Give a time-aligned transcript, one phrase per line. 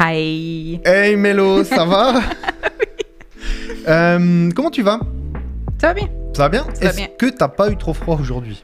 [0.00, 0.80] Hi.
[0.84, 2.14] Hey Mélo, ça va?
[3.86, 5.00] Euh, Comment tu vas?
[5.80, 6.08] Ça va bien?
[6.34, 6.66] Ça va bien?
[6.78, 8.62] Est-ce que t'as pas eu trop froid aujourd'hui?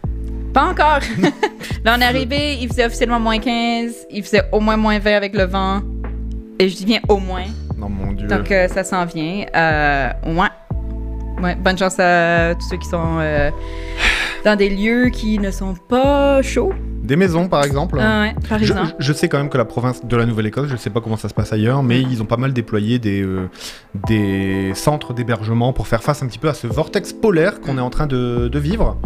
[0.52, 0.98] Pas encore.
[1.84, 5.16] Là, on est arrivé, il faisait officiellement moins 15, il faisait au moins moins 20
[5.16, 5.80] avec le vent.
[6.58, 7.46] Et je dis bien au moins.
[7.78, 8.26] Non mon dieu.
[8.26, 9.46] Donc, euh, ça s'en vient.
[9.56, 11.42] Euh, ouais.
[11.42, 13.18] Ouais, bonne chance à tous ceux qui sont
[14.44, 16.74] dans des lieux qui ne sont pas chauds.
[17.04, 18.94] Des maisons par exemple Ah ouais, par Je, exemple.
[18.98, 21.28] je sais quand même que la province de la Nouvelle-Écosse, je sais pas comment ça
[21.28, 23.48] se passe ailleurs, mais ils ont pas mal déployé des, euh,
[24.08, 27.82] des centres d'hébergement pour faire face un petit peu à ce vortex polaire qu'on est
[27.82, 28.96] en train de, de vivre.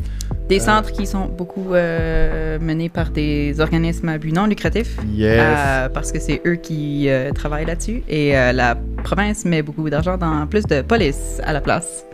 [0.48, 4.96] Des centres qui sont beaucoup euh, menés par des organismes à but non lucratif.
[5.12, 5.40] Yes.
[5.42, 8.02] Euh, parce que c'est eux qui euh, travaillent là-dessus.
[8.08, 12.04] Et euh, la province met beaucoup d'argent dans plus de police à la place.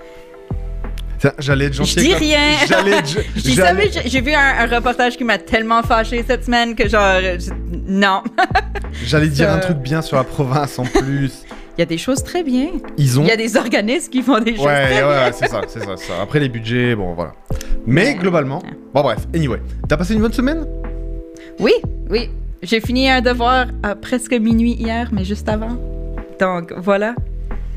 [1.38, 1.92] J'allais être gentil.
[1.92, 2.38] Je dis la- rien.
[2.68, 7.50] J'allais j'ai vu un, un reportage qui m'a tellement fâché cette semaine que genre, je-
[7.86, 8.22] non.
[9.04, 11.42] J'allais dire un truc bien sur la province en plus.
[11.76, 12.68] Il y a des choses très bien.
[12.98, 15.24] Ils ont Il y a des organismes qui font des choses Ouais, très ouais, bien.
[15.24, 16.22] ouais, c'est ça, c'est ça, ça.
[16.22, 17.32] Après les budgets, bon voilà.
[17.84, 18.14] Mais Ouais.
[18.14, 18.70] globalement, Ouais.
[18.94, 19.60] bon bref, anyway.
[19.88, 20.64] T'as passé une bonne semaine?
[21.58, 21.72] Oui,
[22.10, 22.30] oui.
[22.62, 25.76] J'ai fini un devoir à presque minuit hier, mais juste avant.
[26.40, 27.14] Donc voilà.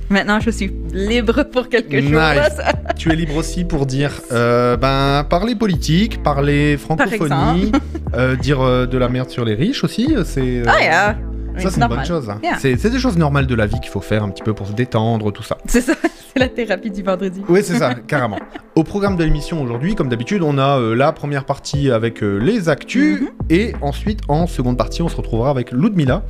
[0.10, 2.12] Maintenant, je suis libre pour quelque chose.
[2.12, 2.62] Nice.
[2.98, 7.72] Tu es libre aussi pour dire, euh, ben, parler politique, parler francophonie,
[8.16, 10.16] euh, dire euh, de la merde sur les riches aussi.
[10.26, 11.18] C'est Ah, yeah.
[11.58, 12.32] Ça, c'est une bonne chose.
[12.44, 12.58] Yeah.
[12.60, 14.74] C'est des choses normales de la vie qu'il faut faire un petit peu pour se
[14.74, 15.58] détendre, tout ça.
[15.66, 15.94] C'est ça,
[16.34, 17.42] c'est la thérapie du vendredi.
[17.50, 18.40] Oui, c'est ça, carrément.
[18.78, 22.38] Au programme de l'émission aujourd'hui, comme d'habitude, on a euh, la première partie avec euh,
[22.38, 23.28] les actus Mhm.
[23.50, 26.22] et ensuite, en seconde partie, on se retrouvera avec Ludmilla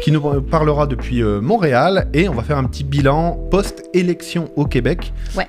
[0.00, 4.64] qui nous parlera depuis euh, Montréal et on va faire un petit bilan post-élection au
[4.64, 5.46] Québec Ouais.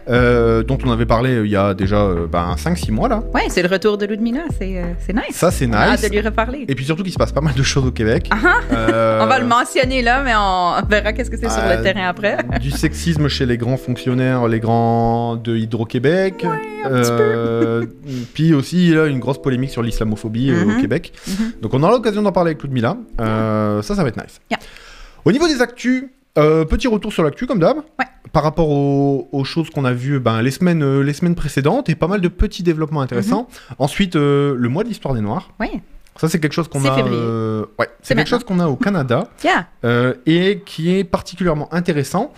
[0.67, 3.23] dont on avait parlé il y a déjà euh, ben, 5-6 mois là.
[3.33, 5.23] Ouais, c'est le retour de Ludmilla, c'est c'est nice.
[5.31, 6.09] Ça, c'est On a hâte nice.
[6.09, 6.65] de lui reparler.
[6.67, 8.29] Et puis surtout qu'il se passe pas mal de choses au Québec.
[8.29, 11.81] Ah ah, On va le mentionner là, mais on verra qu'est-ce que c'est sur le
[11.81, 12.37] terrain après.
[12.61, 16.42] du sexisme chez les grands fonctionnaires, les grands de Hydro-Québec.
[16.85, 17.85] Euh,
[18.33, 20.81] puis aussi, là, une grosse polémique sur l'islamophobie euh, au Mhm.
[20.81, 21.13] Québec.
[21.27, 21.53] Mhm.
[21.61, 22.97] Donc on aura l'occasion d'en parler avec Ludmilla.
[23.19, 24.41] Euh, ça, ça va être nice.
[24.51, 24.59] Yeah.
[25.25, 26.05] Au niveau des actus,
[26.37, 27.77] euh, petit retour sur l'actu comme d'hab.
[27.77, 28.05] Ouais.
[28.31, 31.87] Par rapport aux, aux choses qu'on a vues ben, les, semaines, euh, les semaines précédentes
[31.89, 33.47] et pas mal de petits développements intéressants.
[33.69, 33.75] Mhm.
[33.79, 35.51] Ensuite, euh, le mois de l'histoire des Noirs.
[35.59, 35.69] Ouais,
[36.15, 36.95] Ça, c'est quelque chose qu'on C'est a.
[36.95, 37.15] février.
[37.17, 39.67] euh, ouais, c'est chose qu'on a au Canada yeah.
[39.85, 42.33] euh, et qui est particulièrement intéressant.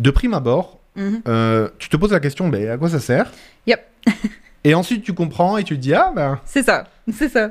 [0.00, 1.22] De prime abord, Mhm.
[1.28, 3.30] euh, tu te poses la question, ben, à quoi ça sert
[3.66, 3.80] Yep.
[4.64, 7.50] Et ensuite, tu comprends et tu te dis, ah ben, C'est ça, c'est ça.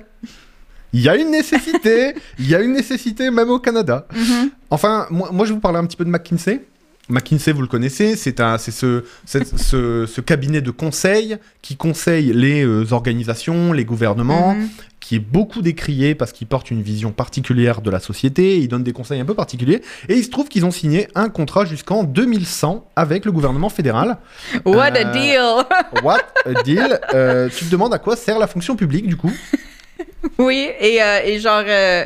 [0.94, 4.06] il y a une nécessité, il y a une nécessité même au Canada.
[4.14, 4.52] Mhm.
[4.70, 6.62] Enfin, moi, moi, je vais vous parler un petit peu de McKinsey.
[7.10, 12.32] McKinsey, vous le connaissez, c'est un, c'est ce, ce, ce cabinet de conseil qui conseille
[12.34, 14.70] les euh, organisations, les gouvernements, Mhm.
[15.10, 18.84] Qui est beaucoup décrié parce qu'il porte une vision particulière de la société, il donne
[18.84, 22.04] des conseils un peu particuliers, et il se trouve qu'ils ont signé un contrat jusqu'en
[22.04, 24.18] 2100 avec le gouvernement fédéral.
[24.66, 25.42] What Euh, a deal!
[26.04, 29.32] What a deal Euh, Tu te demandes à quoi sert la fonction publique du coup?
[30.38, 32.06] Oui, et, euh, et genre, euh,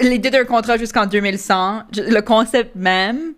[0.00, 3.34] l'idée d'un contrat jusqu'en 2100, je- le concept même,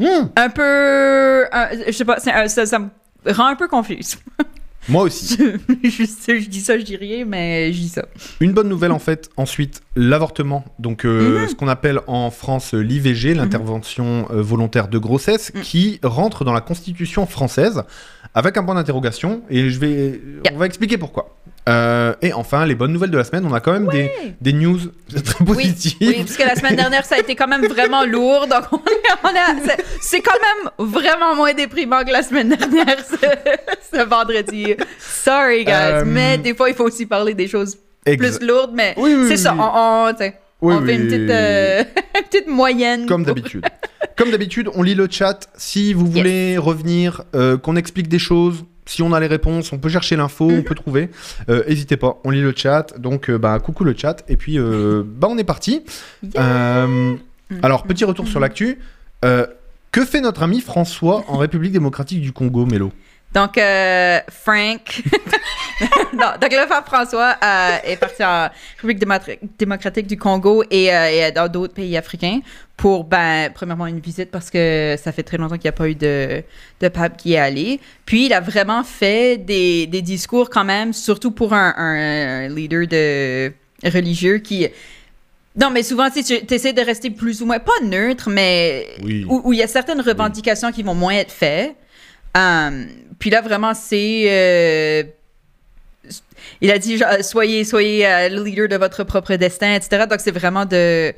[0.00, 1.44] Hmm, un peu.
[1.52, 2.88] un- je sais pas, ça me
[3.32, 4.18] rend un peu confuse.
[4.88, 5.36] Moi aussi.
[5.38, 5.56] je,
[5.88, 8.06] je- je dis ça, je dis rien, mais je dis ça.
[8.40, 11.48] Une bonne nouvelle en fait, ensuite, l'avortement, donc euh, Mhm.
[11.48, 15.62] ce qu'on appelle en France euh, l'IVG, l'intervention euh, volontaire de grossesse, Mhm.
[15.62, 17.82] qui rentre dans la Constitution française
[18.34, 20.52] avec un point d'interrogation, et je vais, Yeah.
[20.54, 21.36] on va expliquer pourquoi.
[21.68, 24.10] Euh, et enfin, les bonnes nouvelles de la semaine, on a quand même des,
[24.40, 24.78] des news
[25.08, 25.96] très Oui, positives.
[26.00, 28.46] oui, parce que la semaine dernière, ça a été quand même vraiment lourd.
[28.48, 32.48] Donc, on est, on a- c'est- c'est quand même vraiment moins déprimant que la semaine
[32.50, 34.74] dernière, ce, ce vendredi.
[34.98, 35.72] Sorry, guys.
[35.72, 38.72] Euh, Mais des fois, il faut aussi parler des choses Plus lourdes.
[38.74, 39.54] Mais Oui, oui, c'est oui, ça.
[39.56, 40.14] On,
[40.84, 41.84] fait une petite, euh,
[42.16, 43.06] une petite moyenne.
[43.06, 43.64] Comme pour- d'habitude.
[44.16, 45.48] Comme d'habitude, on lit le chat.
[45.56, 46.14] Si vous Yes.
[46.16, 50.16] voulez revenir, euh, qu'on explique des choses, si on a les réponses, on peut chercher
[50.16, 50.58] l'info, Mhm.
[50.58, 51.10] on peut trouver.
[51.48, 52.98] Euh, N'hésitez pas, on lit le chat.
[52.98, 54.22] Donc, bah, coucou le chat.
[54.28, 55.82] Et puis, bah, on est parti.
[56.22, 56.42] Yeah.
[56.42, 57.58] Euh, Mhm.
[57.62, 58.78] alors, petit retour sur l'actu.
[59.24, 59.46] Euh,
[59.90, 62.90] que fait notre ami François en République démocratique du Congo, Mélo?
[63.34, 65.02] Donc, euh, Frank.
[66.12, 70.94] non, donc, le frère François euh, est parti en République démocra- démocratique du Congo et,
[70.94, 72.40] euh, et dans d'autres pays africains
[72.76, 75.88] pour, ben, premièrement, une visite parce que ça fait très longtemps qu'il n'y a pas
[75.88, 76.42] eu de,
[76.80, 77.80] de pape qui est allé.
[78.06, 82.86] Puis, il a vraiment fait des, des discours quand même, surtout pour un, un leader
[82.86, 83.52] de
[83.84, 84.68] religieux qui.
[85.56, 89.24] Non, mais souvent, tu essaies de rester plus ou moins, pas neutre, mais Oui.
[89.28, 91.74] où où il y a certaines revendications qui vont moins être faites.
[92.36, 92.86] Um,
[93.18, 94.24] puis là, vraiment, c'est.
[94.28, 95.02] euh,
[96.60, 100.04] il a dit soyez, soyez euh, le leader de votre propre destin, etc.
[100.08, 101.12] Donc, c'est vraiment de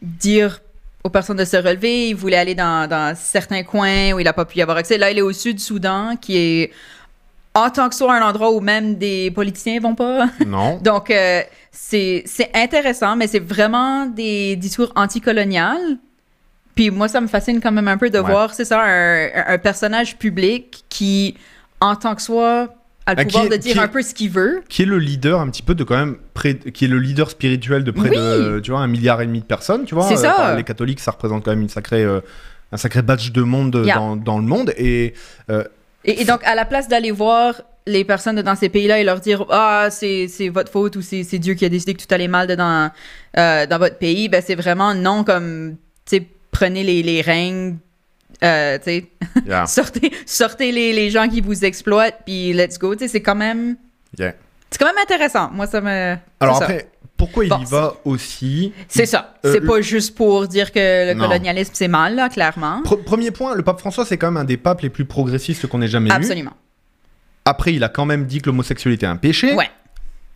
[0.00, 0.60] dire
[1.04, 2.08] aux personnes de se relever.
[2.08, 4.96] Il voulait aller dans, dans certains coins où il n'a pas pu y avoir accès.
[4.98, 6.70] Là, il est au sud-Soudan, qui est
[7.54, 10.28] en tant que soit un endroit où même des politiciens vont pas.
[10.46, 10.78] Non.
[10.78, 15.98] Donc, euh, c'est c'est intéressant, mais c'est vraiment des discours anticoloniales.
[16.80, 18.30] Puis moi, ça me fascine quand même un peu de Ouais.
[18.30, 21.34] voir, c'est ça, un, un- personnage public qui,
[21.78, 22.68] en tant que soi,
[23.04, 24.62] a le Ah, qui pouvoir est- de dire est- un peu ce qu'il veut.
[24.66, 27.28] Qui est le leader un petit peu de quand même près, qui est le leader
[27.28, 28.16] spirituel de près Oui.
[28.16, 30.04] de, tu vois, un milliard et demi de personnes, tu vois.
[30.08, 30.32] C'est ça.
[30.32, 32.20] par- les catholiques, ça représente quand même une sacrée, euh,
[32.72, 33.96] un sacré badge de monde Yeah.
[33.96, 34.72] dans, dans le monde.
[34.78, 35.12] Et
[35.50, 35.64] euh,
[36.06, 39.20] Et, et donc, à la place d'aller voir les personnes dans ces pays-là et leur
[39.20, 42.26] dire Ah, c'est c'est votre faute ou c'est Dieu qui a décidé que tout allait
[42.28, 45.76] mal euh, dans votre pays, ben c'est vraiment non, comme,
[46.60, 47.78] prenez les, les règnes,
[48.44, 48.78] euh,
[49.46, 53.76] yeah, sortez, sortez les, les gens qui vous exploitent, puis let's go, c'est quand même.
[54.18, 54.34] yeah.
[54.70, 55.50] C'est quand même intéressant.
[55.52, 56.16] Moi, ça me.
[56.38, 56.64] Alors ça.
[56.64, 58.72] après, pourquoi il Bon, y va aussi?
[58.88, 59.34] C'est ça.
[59.44, 61.26] Euh, c'est le- pas juste pour dire que le Non.
[61.26, 62.80] colonialisme, c'est mal, là, clairement.
[62.84, 65.66] Pre- Premier point, le pape François, c'est quand même un des papes les plus progressistes
[65.66, 66.12] qu'on ait jamais eu.
[66.12, 66.52] Absolument.
[67.44, 69.54] Après, il a quand même dit que l'homosexualité est un péché.
[69.54, 69.68] Ouais.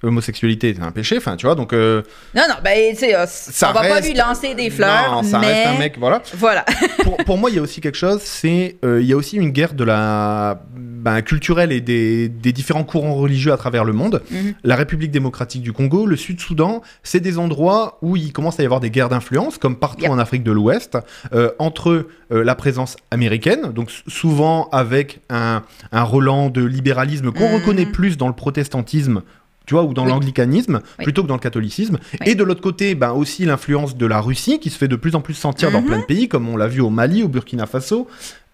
[0.05, 2.03] L'homosexualité est un péché, enfin, tu vois, donc euh,
[2.37, 5.23] Non, non, ben, tu sais, euh, Ça on va pas lui lancer des fleurs, non,
[5.23, 5.47] ça mais.
[5.47, 6.23] reste un mec, voilà.
[6.37, 6.65] Voilà.
[7.03, 9.37] pour, pour moi, il y a aussi quelque chose, c'est euh, il y a aussi
[9.37, 13.93] une guerre de la ben, culturelle et des, des différents courants religieux à travers le
[13.93, 14.23] monde.
[14.31, 14.55] Mhm.
[14.63, 18.67] La République démocratique du Congo, le Sud-Soudan, c'est des endroits où il commence à y
[18.67, 20.11] avoir des guerres d'influence, comme partout Yep.
[20.11, 20.99] en Afrique de l'Ouest,
[21.33, 25.63] euh, entre la présence américaine, donc souvent avec un,
[25.93, 27.55] un relan de libéralisme qu'on Mhm.
[27.55, 29.23] reconnaît plus dans le protestantisme.
[29.67, 30.11] Tu vois, ou dans Oui.
[30.11, 31.05] l'anglicanisme, Oui.
[31.05, 31.99] plutôt que dans le catholicisme.
[32.13, 32.19] Oui.
[32.27, 35.15] Et de l'autre côté, ben, aussi l'influence de la Russie, qui se fait de plus
[35.15, 35.87] en plus sentir dans Mhm.
[35.87, 38.07] plein de pays, comme on l'a vu au Mali, au Burkina Faso,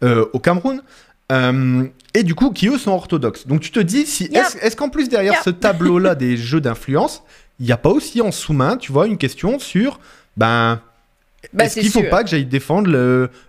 [0.04, 0.82] euh, au Cameroun.
[1.32, 1.84] Euh,
[2.14, 3.46] et du coup, qui eux sont orthodoxes.
[3.46, 4.44] Donc tu te dis, si, Yep.
[4.62, 5.42] est-ce qu'en plus derrière Yep.
[5.44, 7.22] ce tableau-là des jeux d'influence,
[7.60, 10.00] il n'y a pas aussi en sous-main, tu vois, une question sur,
[10.36, 10.80] ben,
[11.54, 12.10] Ben, est-ce qu'il faut sûr.
[12.10, 12.90] pas que j'aille défendre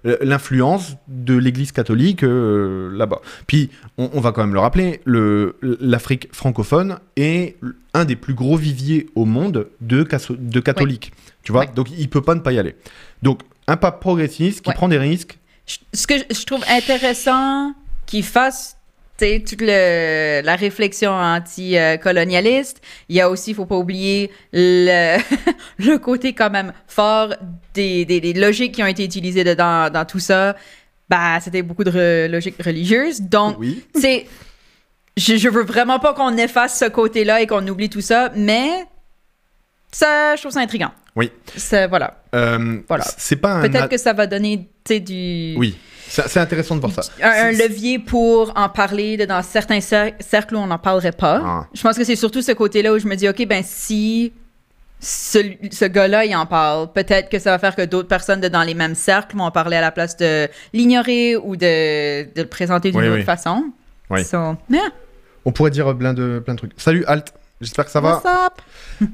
[0.03, 3.19] l'influence de l'Église catholique euh, là-bas?
[3.47, 7.57] Puis, on, on va quand même le rappeler, le- l'Afrique francophone est
[7.93, 11.11] un des plus gros viviers au monde de, catholiques.
[11.43, 11.61] Tu vois?
[11.65, 11.69] Ouais.
[11.75, 12.75] Donc, il peut pas ne pas y aller.
[13.23, 14.75] Donc, un pape progressiste qui Ouais.
[14.75, 15.37] prend des risques.
[15.93, 17.73] Ce que je- trouve intéressant
[18.05, 18.77] qu'il fasse
[19.25, 25.17] sais, toute le- la réflexion anti-colonialiste, il y a aussi, il faut pas oublier, le,
[25.79, 27.33] le côté quand même fort
[27.73, 30.55] des, des- des logiques qui ont été utilisées dedans, dans tout ça.
[31.09, 33.21] Bah, c'était beaucoup de re- logiques religieuses.
[33.21, 33.83] Donc, Oui.
[35.17, 38.69] je, je veux vraiment pas qu'on efface ce côté-là et qu'on oublie tout ça, mais
[39.91, 40.91] ça, je trouve ça intriguant.
[41.17, 41.29] Oui.
[41.57, 42.23] Ça, voilà.
[42.33, 43.03] Euh, Voilà.
[43.17, 43.61] C'est pas.
[43.61, 45.55] Peut-être que ça va donner, tu sais, du...
[45.57, 45.75] Oui.
[46.13, 47.01] C'est intéressant de voir ça.
[47.23, 51.41] un, levier pour en parler de- dans certains cer- cercles où on n'en parlerait pas.
[51.43, 51.67] Ah.
[51.73, 54.33] Je pense que c'est surtout ce côté-là où je me dis, OK, ben si
[54.99, 55.39] ce,
[55.71, 58.63] ce gars-là, il en parle, peut-être que ça va faire que d'autres personnes de dans
[58.63, 62.47] les mêmes cercles vont en parler à la place de l'ignorer ou de, de le
[62.47, 63.23] présenter d'une Oui, autre oui.
[63.23, 63.63] façon.
[64.09, 64.23] Oui.
[64.25, 64.37] So,
[64.69, 64.81] yeah,
[65.45, 66.73] On pourrait dire plein de, plein de trucs.
[66.77, 67.33] Salut, Alt.
[67.61, 68.21] J'espère que ça va.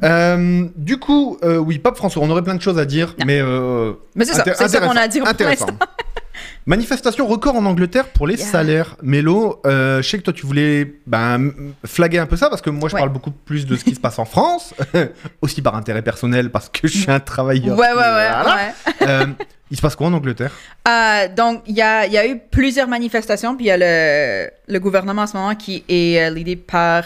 [0.03, 3.25] Euh, du coup, euh, oui, Pape François, on aurait plein de choses à dire, Non.
[3.25, 3.39] mais.
[3.39, 5.67] euh, Mais c'est ça, c'est ça qu'on a à dire pour l'instant.
[6.66, 8.46] Manifestation record en Angleterre pour les Yeah.
[8.46, 8.96] salaires.
[9.02, 11.52] Mélo, euh, je sais que toi tu voulais ben,
[11.86, 13.00] flaguer un peu ça parce que moi je Ouais.
[13.02, 14.74] parle beaucoup plus de ce qui se passe en France,
[15.42, 17.78] aussi par intérêt personnel parce que je suis un travailleur.
[17.78, 18.02] Ouais, ouais, ouais.
[18.04, 18.56] Voilà.
[18.56, 18.94] ouais.
[19.07, 19.26] Euh,
[19.71, 20.52] il se passe quoi en Angleterre?
[20.88, 23.78] Euh, donc, il y a, il y a eu plusieurs manifestations, puis il y a
[23.78, 27.04] le, le gouvernement en ce moment qui est leadé par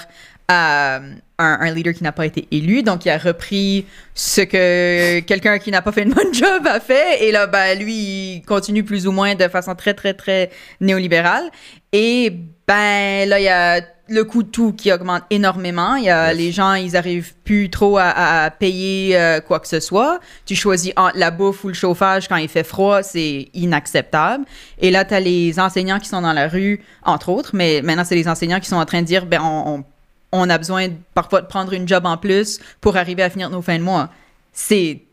[0.52, 1.00] euh,
[1.40, 2.84] un, un leader qui n'a pas été élu.
[2.84, 6.80] Donc, il a repris ce que quelqu'un qui n'a pas fait une bonne job a
[6.80, 7.24] fait.
[7.26, 7.94] Et là, ben, lui,
[8.36, 10.50] il continue plus ou moins de façon très, très, très
[10.82, 11.46] néolibérale.
[11.94, 12.32] Et
[12.68, 15.96] ben, là, il y a le coût de tout qui augmente énormément.
[15.96, 16.38] Il y a Yes.
[16.38, 20.20] les gens, ils arrivent plus trop à, à- à payer euh, quoi que ce soit.
[20.46, 24.44] Tu choisis entre la bouffe ou le chauffage quand il fait froid, c'est inacceptable.
[24.80, 28.04] Et là, tu as les enseignants qui sont dans la rue, entre autres, mais maintenant,
[28.04, 29.84] c'est les enseignants qui sont en train de dire, ben, on, on-
[30.32, 33.62] on a besoin parfois de prendre une job en plus pour arriver à finir nos
[33.62, 34.10] fins de mois.
[34.54, 35.04] C'est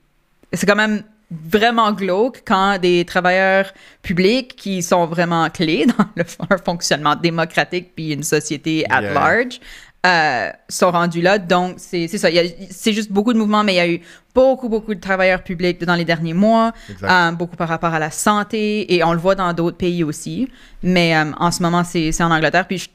[0.53, 6.25] c'est quand même vraiment glauque quand des travailleurs publics qui sont vraiment clés dans le
[6.49, 9.13] un fonctionnement démocratique puis une société at Yeah.
[9.13, 9.61] large
[10.07, 11.39] euh, sont rendus là.
[11.39, 12.29] Donc, c'est c'est ça.
[12.71, 14.01] C'est juste beaucoup de mouvements, mais il y a eu
[14.35, 16.73] beaucoup, beaucoup de travailleurs publics dans les derniers mois,
[17.03, 20.49] euh, beaucoup par rapport à la santé, et on le voit dans d'autres pays aussi.
[20.85, 22.67] Mais euh, en ce moment, c'est c'est en Angleterre.
[22.69, 22.89] Puis je-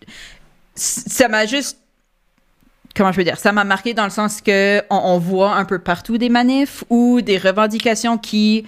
[0.76, 1.78] ça m'a juste
[2.96, 5.66] comment je peux dire, ça m'a marqué dans le sens que on, on voit un
[5.66, 8.66] peu partout des manifs ou des revendications qui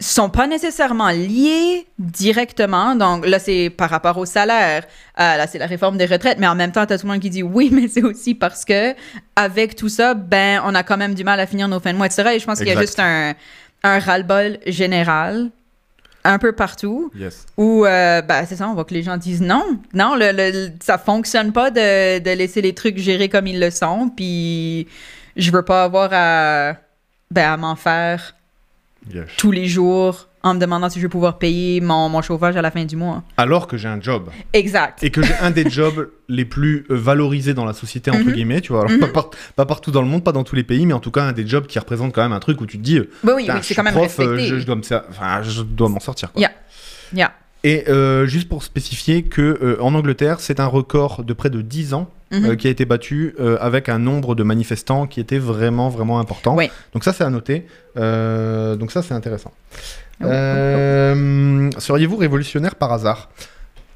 [0.00, 2.96] sont pas nécessairement liées directement.
[2.96, 4.84] Donc là, c'est par rapport au salaire.
[5.20, 6.38] Euh, là, c'est la réforme des retraites.
[6.38, 8.64] Mais en même temps, t'as tout le monde qui dit oui, mais c'est aussi parce
[8.64, 8.94] que
[9.36, 11.98] avec tout ça, ben, on a quand même du mal à finir nos fins de
[11.98, 12.30] mois, etc.
[12.34, 13.34] Et je pense qu'il y a juste un
[13.84, 15.50] un ras-le-bol général
[16.24, 17.46] un peu partout Yes.
[17.56, 20.70] où euh, ben, c'est ça, on voit que les gens disent non, non, le, le-
[20.80, 24.86] ça fonctionne pas de, de laisser les trucs gérer comme ils le sont, puis
[25.36, 26.74] je veux pas avoir à,
[27.30, 28.34] ben, à m'en faire
[29.12, 29.26] Yes.
[29.36, 32.62] tous les jours en me demandant si je vais pouvoir payer mon, mon chauffage à
[32.62, 33.22] la fin du mois.
[33.36, 34.28] Alors que j'ai un job.
[34.52, 35.02] Exact.
[35.04, 38.32] Et que j'ai un des jobs les plus euh, valorisés dans la société, entre Mhm.
[38.32, 38.80] guillemets, tu vois.
[38.86, 39.00] Alors, Mhm.
[39.00, 41.10] pas, par- pas partout dans le monde, pas dans tous les pays, mais en tout
[41.10, 43.08] cas, un des jobs qui représente quand même un truc où tu te dis, euh,
[43.22, 44.46] Ben oui, c'est quand même prof, euh, respecté.
[44.48, 44.76] je, je dois
[45.10, 46.32] enfin, m'en sortir.
[46.32, 46.40] Quoi.
[46.40, 46.50] Yeah.
[47.14, 47.32] Yeah.
[47.64, 51.60] Et euh, juste pour spécifier que euh, en Angleterre, c'est un record de près de
[51.60, 52.44] 10 ans Mhm.
[52.46, 56.56] euh, qui a été battu avec un nombre de manifestants qui était vraiment vraiment important.
[56.56, 56.70] Oui.
[56.94, 57.66] Donc ça c'est à noter.
[57.94, 59.52] Donc ça c'est intéressant.
[60.24, 63.28] Euh, Seriez-vous révolutionnaire par hasard?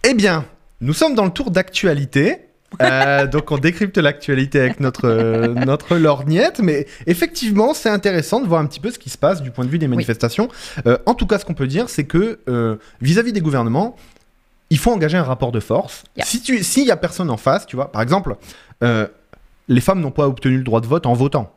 [0.09, 0.45] Eh bien,
[0.81, 2.41] nous sommes dans le tour d'actualité.
[2.83, 8.47] Euh, donc on décrypte l'actualité avec notre, euh, notre lorgnette, mais effectivement c'est intéressant de
[8.47, 10.49] voir un petit peu ce qui se passe du point de vue des manifestations.
[10.87, 12.41] Euh, en tout cas, ce qu'on peut dire, c'est que
[13.01, 13.97] vis-à-vis des gouvernements,
[14.69, 16.03] il faut engager un rapport de force.
[16.17, 16.27] Yeah.
[16.27, 18.35] Si tu, s'il y a personne en face, tu vois, par exemple,
[18.83, 21.56] les femmes n'ont pas obtenu le droit de vote en votant.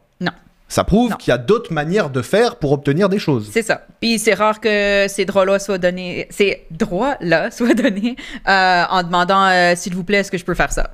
[0.70, 3.50] Ça prouve qu'il y a d'autres manières de faire pour obtenir des choses.
[3.52, 3.82] C'est ça.
[4.00, 8.16] Puis c'est rare que ces droits-là soient donnés, ces droits-là soient donnés
[8.48, 10.92] euh, en demandant euh, s'il vous plaît, est-ce que je peux faire ça.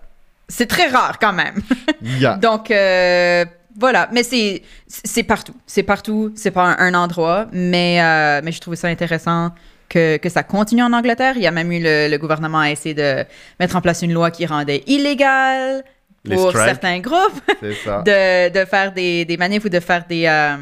[0.47, 1.55] C'est très rare quand même.
[2.01, 3.43] Il y a Donc euh,
[3.77, 8.53] voilà, mais c'est c'est partout, c'est partout, c'est pas un, un endroit, mais euh, mais
[8.53, 9.51] je trouvais ça intéressant
[9.89, 11.33] que, que ça continue en Angleterre.
[11.35, 13.25] Il y a même eu le, le gouvernement a essayé de
[13.59, 15.83] mettre en place une loi qui rendait illégal
[16.25, 16.65] Les pour strikes.
[16.65, 17.41] certains groupes
[17.83, 18.01] ça.
[18.01, 20.57] de, de faire des, des manifs ou de faire des euh,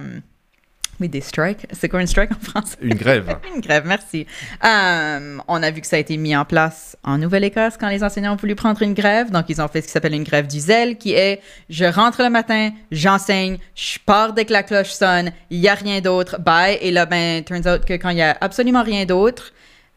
[0.99, 1.65] oui des strikes.
[1.71, 2.77] C'est quoi une strike en français?
[2.81, 3.35] Une grève.
[3.55, 4.27] Une grève, merci.
[4.63, 8.03] Euh, on a vu que ça a été mis en place en Nouvelle-Écosse quand les
[8.03, 9.31] enseignants ont voulu prendre une grève.
[9.31, 12.21] Donc, ils ont fait ce qui s'appelle une grève du zèle, qui est je rentre
[12.21, 16.39] le matin, j'enseigne, je pars dès que la cloche sonne, il n'y a rien d'autre,
[16.39, 16.77] bye.
[16.79, 19.51] Et là, ben, turns out que quand il n'y a absolument rien d'autre,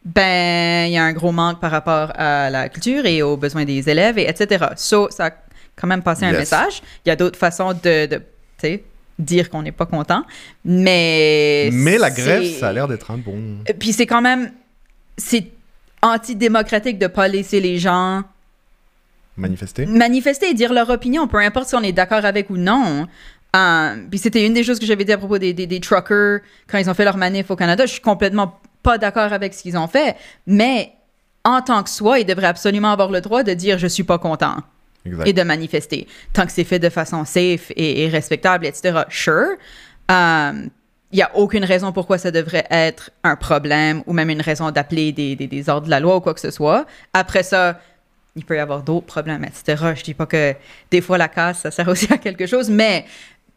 [0.04, 3.64] ben, il y a un gros manque par rapport à la culture et aux besoins
[3.64, 4.64] des élèves, et etc.
[4.76, 5.30] So, ça
[5.76, 6.38] quand même passé un Yes.
[6.40, 6.82] message.
[7.04, 8.20] Il y a d'autres façons de,
[9.18, 10.24] dire qu'on n'est pas content,
[10.64, 11.70] mais...
[11.72, 13.38] Mais la grève, ça a l'air d'être un bon.
[13.68, 14.52] euh, puis c'est quand même.
[15.16, 15.48] C'est
[16.02, 18.22] antidémocratique de pas laisser les gens
[19.38, 19.86] Manifester.
[19.86, 23.06] manifester et dire leur opinion, peu importe si on est d'accord avec ou non.
[23.54, 26.40] Euh, puis c'était une des choses que j'avais dit à propos des, des, des truckers
[26.66, 27.86] quand ils ont fait leur manif au Canada.
[27.86, 30.16] Je suis complètement pas d'accord avec ce qu'ils ont fait,
[30.46, 30.92] mais
[31.44, 34.18] en tant que soi, ils devraient absolument avoir le droit de dire je suis pas
[34.18, 34.56] content
[35.06, 35.26] Exact.
[35.26, 36.06] et de manifester.
[36.32, 39.02] Tant que c'est fait de façon safe et, et respectable, etc.
[39.08, 39.56] Sure.
[41.12, 44.70] Il n'y a aucune raison pourquoi ça devrait être un problème ou même une raison
[44.70, 46.84] d'appeler des, des, des ordres de la loi ou quoi que ce soit.
[47.14, 47.80] Après ça,
[48.34, 49.94] il peut y avoir d'autres problèmes, etc.
[49.96, 50.54] Je dis pas que
[50.90, 53.06] des fois la casse, ça sert aussi à quelque chose, mais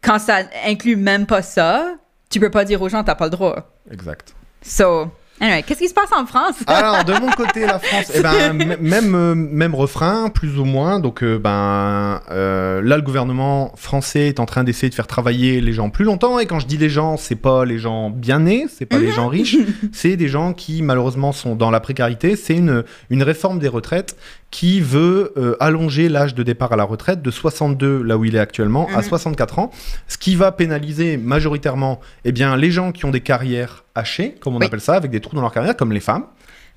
[0.00, 1.96] quand ça inclut même pas ça,
[2.30, 3.70] tu peux pas dire aux gens t'as pas le droit.
[3.90, 4.34] Exact.
[4.62, 6.56] So, anyway, qu'est-ce qui se passe en France?
[6.66, 11.00] Alors, de mon côté, la France, eh ben, même, euh, même refrain, plus ou moins.
[11.00, 15.60] Donc, euh, ben, euh, là, le gouvernement français est en train d'essayer de faire travailler
[15.60, 16.38] les gens plus longtemps.
[16.38, 19.12] Et quand je dis les gens, c'est pas les gens bien nés, c'est pas les
[19.12, 19.56] gens riches,
[19.92, 22.36] c'est des gens qui, malheureusement, sont dans la précarité.
[22.36, 24.16] C'est une, une réforme des retraites
[24.50, 28.34] qui veut euh, allonger l'âge de départ à la retraite de 62, là où il
[28.34, 29.02] est actuellement, à Mhm.
[29.04, 29.70] 64 ans.
[30.08, 34.56] Ce qui va pénaliser majoritairement eh bien, les gens qui ont des carrières hachées, comme
[34.56, 34.66] on Oui.
[34.66, 36.24] appelle ça, avec des trous dans leur carrière, comme les femmes.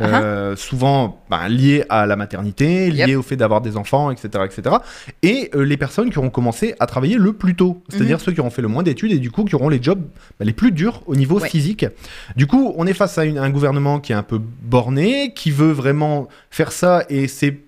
[0.01, 3.17] Euh, souvent ben, liées à la maternité, liées Yep.
[3.19, 4.43] au fait d'avoir des enfants, etc.
[4.45, 4.75] etc.
[5.21, 8.39] Et euh, les personnes qui auront commencé à travailler le plus tôt, c'est-à-dire ceux qui
[8.41, 10.01] auront fait le moins d'études et du coup qui auront les jobs
[10.39, 11.47] ben, les plus durs au niveau Ouais.
[11.47, 11.85] physique.
[12.35, 15.51] Du coup, on est face à une- un gouvernement qui est un peu borné, qui
[15.51, 17.59] veut vraiment faire ça et c'est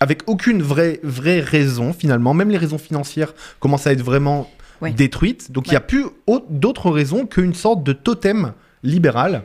[0.00, 2.34] avec aucune vraie, vraie raison finalement.
[2.34, 4.50] Même les raisons financières commencent à être vraiment
[4.82, 4.92] Ouais.
[4.92, 5.50] détruites.
[5.52, 9.42] Donc il n'y a plus au- d'autres raisons qu'une sorte de totem libéral,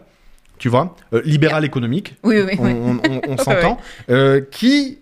[0.66, 2.72] tu vois, euh, libéral économique, Oui, oui, on, oui.
[2.74, 3.78] on- on- on s'entend,
[4.10, 4.98] euh, qui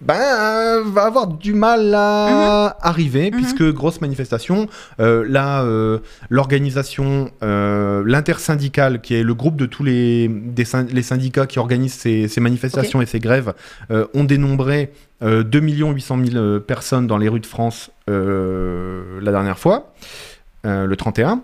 [0.00, 3.36] ben, euh, va avoir du mal à arriver, Mhm.
[3.36, 4.66] puisque grosse manifestation,
[4.98, 11.02] euh, là, euh, l'organisation, euh, l'intersyndicale, qui est le groupe de tous les, des les
[11.02, 13.54] syndicats qui organisent ces, ces manifestations et ces grèves,
[14.12, 14.90] ont dénombré
[15.22, 19.92] euh, 2 800 000 euh, personnes dans les rues de France la dernière fois,
[20.64, 21.42] le 31.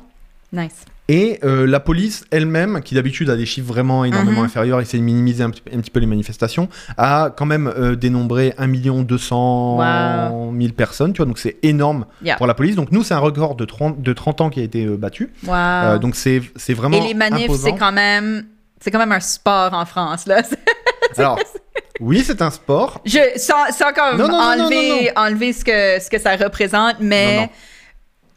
[0.53, 0.85] Nice.
[1.09, 4.47] Et euh, la police elle-même, qui d'habitude a des chiffres vraiment énormément Mhm.
[4.47, 7.97] inférieurs, essaie de minimiser un, petit- un petit peu les manifestations, a quand même euh,
[7.97, 8.69] dénombré 1
[9.03, 12.37] 200 000 personnes, tu vois, donc c'est énorme Yeah.
[12.37, 12.77] pour la police.
[12.77, 15.33] Donc nous, c'est un record de 30, de 30 ans qui a été euh, battu.
[15.47, 15.55] Wow.
[15.55, 16.41] Euh, donc c'est
[16.73, 18.47] vraiment Et les manifs, c'est quand même.
[18.81, 20.43] C'est quand même un sport en France, là.
[21.19, 21.39] Alors,
[22.01, 23.01] oui, c'est un sport.
[23.05, 26.97] Je, sans, sans comme non, non, enlever, non, enlever ce, que, ce que ça représente,
[27.01, 27.49] mais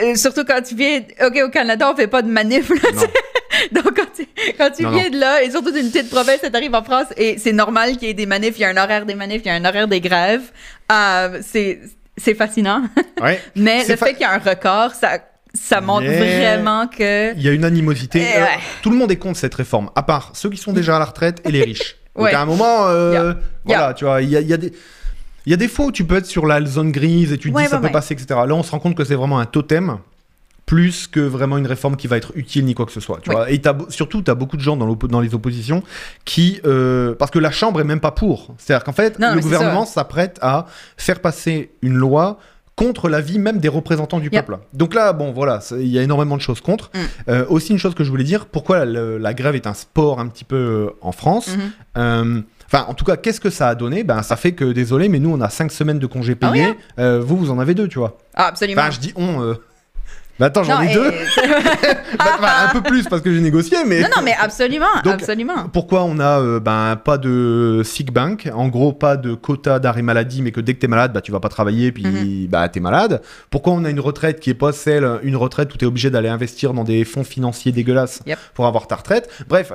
[0.02, 1.02] Euh, surtout quand tu viens.
[1.26, 2.90] OK, au Canada, on fait pas de manif, là.
[3.72, 6.54] Donc, quand tu, quand tu Non, viens de là, et surtout d'une petite province, tu
[6.54, 8.78] arrives en France, et c'est normal qu'il y ait des manifs, il y a un
[8.78, 10.52] horaire des manifs, il y a un horaire des grèves.
[10.92, 11.80] Euh, c'est
[12.18, 12.84] c'est fascinant.
[13.22, 13.40] Ouais.
[13.56, 15.20] Mais le fa- fait qu'il y a un record, ça,
[15.54, 17.34] ça montre Mais- vraiment que...
[17.36, 18.22] Il y a une animosité.
[18.22, 18.46] Eh Euh,
[18.82, 21.06] tout le monde est contre cette réforme, à part ceux qui sont déjà à la
[21.06, 21.96] retraite et les riches.
[22.18, 23.36] Donc à un moment, euh, Yeah.
[23.66, 24.74] voilà, tu vois, il y a, il y a des.
[25.46, 27.52] Il y a des fois où tu peux être sur la zone grise et tu
[27.52, 27.92] te Ouais, dis ça peut ouais.
[27.92, 28.28] passer, etc.
[28.48, 29.98] Là, on se rend compte que c'est vraiment un totem
[30.66, 33.20] plus que vraiment une réforme qui va être utile ni quoi que ce soit.
[33.22, 33.36] Tu Oui.
[33.36, 35.84] vois et surtout, tu as beaucoup de gens dans, les oppositions
[36.26, 36.60] qui...
[36.66, 38.56] euh, parce que la Chambre est même pas pour.
[38.58, 40.66] C'est-à-dire qu'en fait, Non, le gouvernement s'apprête à
[40.98, 42.40] faire passer une loi
[42.76, 44.48] contre l'avis même des représentants du Yep.
[44.48, 44.60] peuple.
[44.74, 46.90] Donc là, bon, voilà, il y a énormément de choses contre.
[46.94, 47.00] Mm.
[47.30, 50.20] Euh, aussi, une chose que je voulais dire, pourquoi le- la grève est un sport
[50.20, 51.62] un petit peu euh, en France Mhm.
[51.98, 54.04] euh, Enfin, en tout cas, qu'est-ce que ça a donné?
[54.04, 56.60] Ben, ça fait que, désolé, mais nous, on a 5 semaines de congés Ah oui,
[56.60, 56.66] payés.
[56.72, 56.76] hein?
[57.00, 58.18] Euh, vous, vous en avez deux, tu vois.
[58.34, 58.82] Ah, absolument.
[58.82, 59.42] Enfin, je dis on.
[59.44, 59.54] euh.
[60.38, 61.12] Bah, attends, j'en ai et- deux.
[62.18, 64.02] Bah, un peu plus parce que j'ai négocié, mais.
[64.02, 65.68] non, non, mais absolument, Donc, absolument.
[65.72, 68.50] Pourquoi on a euh, ben, pas de sick bank?
[68.54, 71.32] En gros, pas de quota d'arrêt maladie, mais que dès que t'es malade, bah, tu
[71.32, 72.48] vas pas travailler, puis Mhm.
[72.48, 73.22] bah, t'es malade.
[73.50, 76.30] Pourquoi on a une retraite qui est pas celle, une retraite où t'es obligé d'aller
[76.30, 78.38] investir dans des fonds financiers dégueulasses Yep.
[78.54, 79.30] pour avoir ta retraite?
[79.48, 79.72] Bref.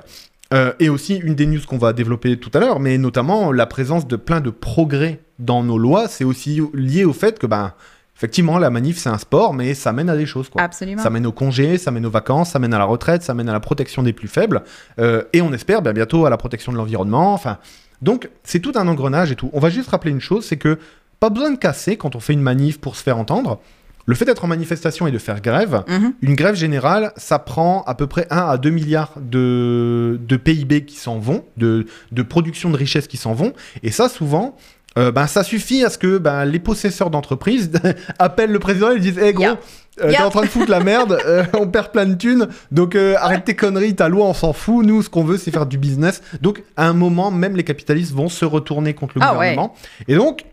[0.52, 3.66] Euh, et aussi une des news qu'on va développer tout à l'heure, mais notamment la
[3.66, 7.73] présence de plein de progrès dans nos lois, c'est aussi lié au fait que, ben,
[8.16, 10.49] effectivement, la manif c'est un sport, mais ça mène à des choses.
[10.49, 10.61] Quoi.
[10.62, 11.02] Absolument.
[11.02, 13.49] Ça mène aux congés, ça mène aux vacances, ça mène à la retraite, ça mène
[13.49, 14.62] à la protection des plus faibles,
[14.99, 17.33] euh, et on espère bien bientôt à la protection de l'environnement.
[17.33, 17.59] Enfin,
[18.02, 19.50] donc c'est tout un engrenage et tout.
[19.52, 20.78] On va juste rappeler une chose, c'est que
[21.21, 23.61] pas besoin de casser quand on fait une manif pour se faire entendre.
[24.07, 26.14] Le fait d'être en manifestation et de faire grève, Mhm.
[26.23, 30.85] une grève générale, ça prend à peu près 1 à 2 milliards de, de PIB
[30.85, 33.52] qui s'en vont, de, de production de richesses qui s'en vont.
[33.83, 34.57] Et ça, souvent,
[34.99, 37.71] euh, ben, ça suffit à ce que ben, les possesseurs d'entreprises
[38.19, 39.59] appellent le président et lui disent Hé gros, Yeah.
[40.02, 42.97] euh, t'es en train de foutre la merde, euh, on perd plein de thunes, donc
[42.97, 44.84] arrête tes conneries, ta loi, on s'en fout.
[44.86, 46.23] Nous, ce qu'on veut, c'est faire du business.
[46.41, 49.75] Donc, à un moment, même les capitalistes vont se retourner contre le Ah gouvernement.
[50.08, 50.45] Et donc,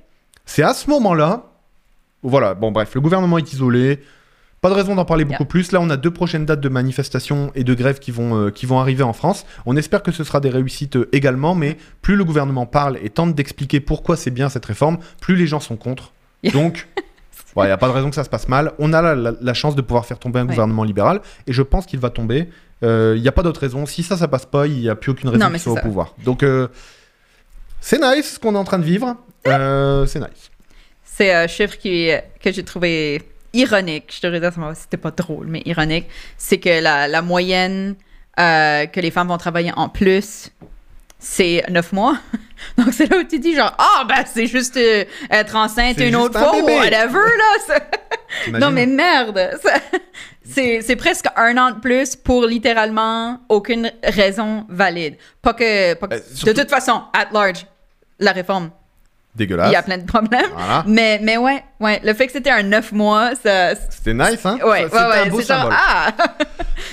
[0.45, 1.45] c'est à ce moment-là,
[2.23, 3.99] voilà, bon, bref, le gouvernement est isolé.
[4.59, 5.71] Pas de raison d'en parler beaucoup plus.
[5.71, 8.65] Là, on a deux prochaines dates de manifestations et de grèves qui vont, euh, qui
[8.65, 9.45] vont arriver en France.
[9.67, 13.09] On espère que ce sera des réussites euh, également, mais plus le gouvernement parle et
[13.11, 16.11] tente d'expliquer pourquoi c'est bien cette réforme, plus les gens sont contre.
[16.41, 16.53] Yeah.
[16.53, 16.87] Donc,
[17.55, 18.71] il n'y a pas de raison que ça se passe mal.
[18.79, 20.49] On a la, la- la chance de pouvoir faire tomber un Ouais.
[20.49, 22.49] gouvernement libéral et je pense qu'il va tomber.
[22.81, 23.85] Il n'y a pas d'autre raison.
[23.85, 26.15] Si ça, ça passe pas, il n'y a plus aucune raison qu'il soit au pouvoir.
[26.23, 26.67] Donc, euh,
[27.79, 29.15] c'est nice ce qu'on est en train de vivre.
[29.47, 30.49] Euh, c'est nice.
[31.17, 34.13] C'est un chiffre qui, que j'ai trouvé ironique.
[34.15, 36.05] Je te m'a- c'était pas drôle, mais ironique.
[36.37, 37.95] C'est que la, la moyenne
[38.39, 40.51] euh, que les femmes vont travailler en plus,
[41.17, 42.17] c'est 9 mois.
[42.77, 46.15] Donc c'est là où tu dis genre, ah, ben c'est juste euh, être enceinte une
[46.15, 47.13] autre un fois ou whatever,
[47.69, 47.79] là.
[48.59, 49.57] Non, mais merde!
[50.49, 55.15] C'est c'est presque un an de plus pour littéralement aucune raison valide.
[55.41, 55.93] Pas que.
[55.95, 57.65] pas que- Euh, surtout- De toute façon, at large,
[58.19, 58.71] la réforme,
[59.37, 59.69] Dégueulasse.
[59.69, 60.51] il y a plein de problèmes.
[60.55, 60.83] Voilà.
[60.87, 63.75] Mais, mais ouais, ouais, le fait que c'était un 9 mois, ça.
[63.89, 66.11] C'était nice, hein Ouais, ouais, un ouais, beau c'est genre, ah!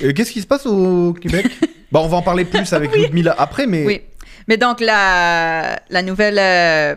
[0.03, 1.47] Euh, Qu'est-ce qui se passe au Québec?
[1.93, 4.01] Bon, on va en parler plus avec Ludmilla après, mais Oui.
[4.49, 6.97] Mais donc, la, la nouvelle euh,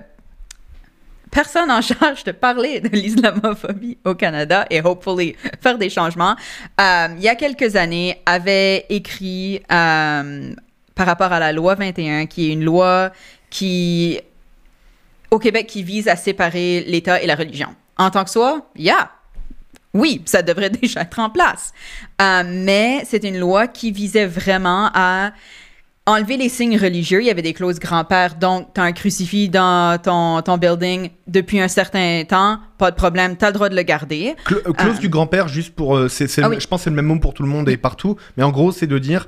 [1.30, 6.36] personne en charge de parler de l'islamophobie au Canada et hopefully faire des changements,
[6.82, 10.52] euh, il y a quelques années, avait écrit euh,
[10.96, 13.12] par rapport à la loi 21, qui est une loi
[13.52, 14.20] qui,
[15.32, 17.70] au Québec, qui vise à séparer l'État et la religion.
[17.98, 19.10] En tant que soi, yeah,
[19.94, 21.74] oui, ça devrait déjà être en place.
[22.22, 25.32] Euh, mais c'est une loi qui visait vraiment à
[26.06, 27.20] enlever les signes religieux.
[27.22, 31.10] Il y avait des clauses grand-père, donc tu as un crucifix dans ton, ton building
[31.28, 34.36] depuis un certain temps, pas de problème, tu as le droit de le garder.
[34.52, 35.00] Euh, clause Ah.
[35.02, 35.98] du grand-père, juste pour.
[35.98, 36.08] euh,
[36.42, 36.58] Ah oui.
[36.60, 38.52] Je pense que c'est le même mot pour tout le monde et partout, mais en
[38.52, 39.28] gros, c'est de dire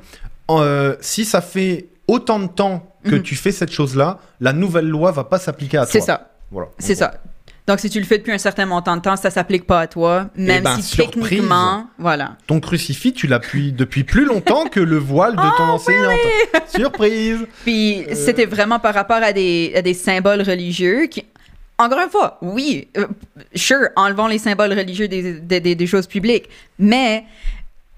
[0.50, 3.22] euh, si ça fait autant de temps que Mhm.
[3.24, 5.92] tu fais cette chose-là, la nouvelle loi va pas s'appliquer à toi.
[5.92, 6.70] C'est ça, Voilà.
[6.80, 7.14] c'est ça.
[7.68, 9.88] Donc, si tu le fais depuis un certain montant de temps, ça s'appplique pas à
[9.88, 11.22] toi, même ben, si surprise.
[11.24, 12.36] techniquement, voilà.
[12.48, 16.18] Ton crucifix, tu l'appuies depuis plus longtemps que le voile de ton enseignante.
[16.68, 18.16] Surprise Puis Euh.
[18.16, 21.26] c'était vraiment par rapport à des, à des symboles religieux qui,
[21.78, 23.06] encore une fois, oui, euh,
[23.54, 27.24] sure, enlevons les symboles religieux des, des, des- des choses publiques, mais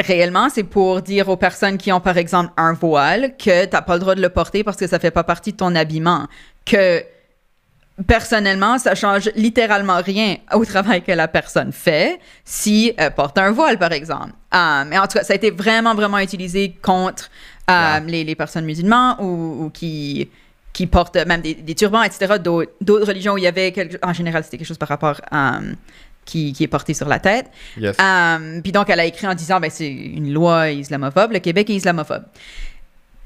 [0.02, 3.82] réellement, c'est pour dire aux personnes qui ont, par exemple, un voile que tu n'as
[3.82, 6.28] pas le droit de le porter parce que ça fait pas partie de ton habillement.
[6.66, 7.04] Que
[8.08, 13.52] personnellement, ça change littéralement rien au travail que la personne fait si elle porte un
[13.52, 14.32] voile, par exemple.
[14.54, 17.30] Euh, mais en tout cas, ça a été vraiment, vraiment utilisé contre
[17.70, 20.30] euh, les, les personnes musulmanes ou, ou qui,
[20.74, 22.36] qui portent même des, des turbans, etc.
[22.40, 25.22] D'autres d'autres religions où il y avait, quelque, en général, c'était quelque chose par rapport
[25.30, 25.74] à euh,
[26.26, 27.48] qui, qui est porté sur la tête.
[27.78, 27.98] Yes.
[28.00, 31.70] Euh, puis donc, elle a écrit en disant, ben, c'est une loi islamophobe, le Québec
[31.70, 32.24] est islamophobe.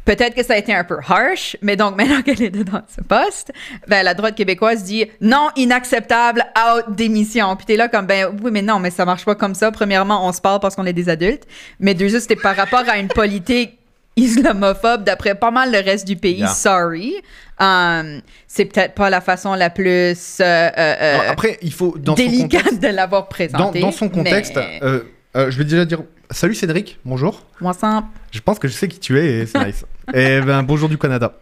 [0.06, 3.02] Peut-être que ça a été un peu harsh, mais donc maintenant qu'elle est dans ce
[3.02, 3.52] poste,
[3.88, 7.56] ben, la droite québécoise dit non, inacceptable, out, démission.
[7.56, 9.72] Puis t'es là comme, ben oui, mais non, mais ça marche pas comme ça.
[9.72, 11.48] Premièrement, on se parle parce qu'on est des adultes.
[11.80, 13.80] Mais deuxièmement, c'était par rapport à une politique
[14.15, 16.39] islamophobe d'après pas mal le reste du pays.
[16.39, 16.47] Yeah.
[16.47, 17.15] Sorry.
[17.60, 22.15] Um, c'est peut-être pas la façon la plus euh, euh, euh, après, il faut dans
[22.15, 23.80] son délicate contexte, de l'avoir dans, présenté.
[23.80, 25.04] dans son contexte, mais- euh,
[25.36, 27.43] euh, je vais déjà dire salut Cédric, bonjour.
[27.62, 29.86] Moi, ça- Je pense que je sais qui tu es et c'est nice.
[30.13, 31.34] et ben bonjour du Canada.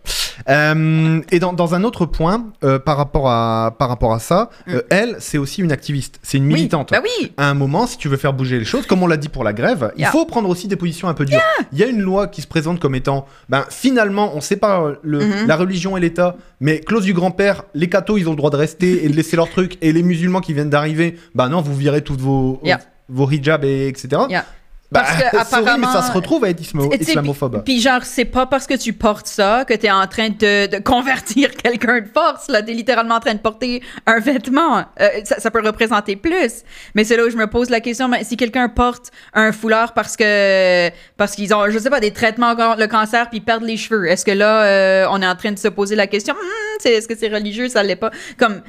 [0.50, 4.50] Euh, et dans, dans un autre point euh, par rapport à par rapport à ça,
[4.68, 6.48] euh, elle c'est aussi une activiste, c'est une Mm.
[6.48, 6.90] Oui, militante.
[6.92, 7.32] bah oui.
[7.38, 9.44] À un moment, si tu veux faire bouger les choses, comme on l'a dit pour
[9.44, 11.40] la grève, il faut prendre aussi des positions un peu dures.
[11.72, 15.20] Il y a une loi qui se présente comme étant, ben finalement, on sépare le,
[15.20, 15.48] Mhm.
[15.48, 18.58] la religion et l'État, mais clause du grand-père, les cathos ils ont le droit de
[18.58, 21.76] rester et de laisser leur truc, et les musulmans qui viennent d'arriver, ben non, vous
[21.76, 22.80] virez toutes vos Yeah.
[23.10, 24.08] Vos hijabs et etc.
[24.30, 24.46] Yeah.
[24.92, 27.64] Bah, Parce que mais ça apparemment- se retrouve à être islamophobe.
[27.66, 30.78] Puis genre, c'est pas parce que tu portes ça que t'es en train de, de
[30.84, 32.48] convertir quelqu'un de force.
[32.48, 34.86] Là, t'es littéralement en train de porter un vêtement.
[35.02, 36.62] Euh, ça, ça peut représenter plus.
[36.94, 38.08] Mais c'est là où je me pose la question.
[38.08, 42.12] mais si quelqu'un porte un foulard parce que parce qu'ils ont, je sais pas, des
[42.14, 45.36] traitements contre le cancer puis perdent les cheveux, est-ce que là, euh, on est en
[45.36, 46.36] train de se poser la question
[46.80, 47.68] c'est- Est-ce que c'est religieux?
[47.68, 48.12] Ça l'est pas.
[48.38, 48.62] Comme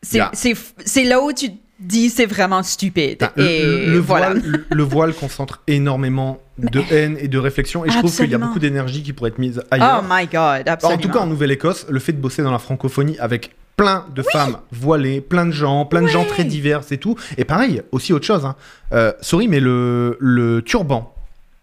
[0.00, 0.30] c'est Yeah.
[0.32, 1.50] c'est c'est là où tu
[1.82, 3.28] dis c'est vraiment stupide.
[3.36, 4.30] Et le, le voilà.
[4.30, 8.30] voile, le, le voile concentre énormément de haine et de réflexion, et je trouve qu'il
[8.30, 10.04] y a beaucoup d'énergie qui pourrait être mise Oh ailleurs.
[10.08, 10.98] my god, absolument.
[10.98, 14.22] en tout cas, en Nouvelle-Écosse, le fait de bosser dans la francophonie avec plein de
[14.22, 17.16] femmes voilées, plein de gens, plein de gens très divers et tout.
[17.38, 18.44] Et pareil, aussi autre chose.
[18.44, 18.54] Hein.
[18.92, 21.14] Euh, sorry, mais le, le turban.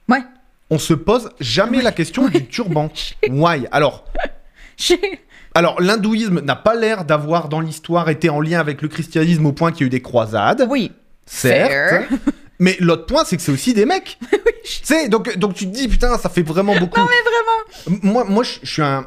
[0.09, 0.23] Ouais.
[0.71, 2.91] On se pose jamais la question du turban.
[3.29, 3.67] Why?
[3.71, 4.05] Alors,
[5.59, 9.51] alors l'hindouisme n'a pas l'air d'avoir dans l'histoire été en lien avec le christianisme au
[9.51, 10.65] point qu'il y a eu des croisades.
[10.69, 10.91] Oui.
[11.25, 12.07] Certes.
[12.61, 14.17] Mais l'autre point, c'est que c'est aussi des mecs.
[14.63, 16.99] Tu sais, donc, donc tu te dis, putain, ça fait vraiment beaucoup.
[16.99, 17.99] Non, mais vraiment.
[18.03, 19.05] Moi, moi je je suis un.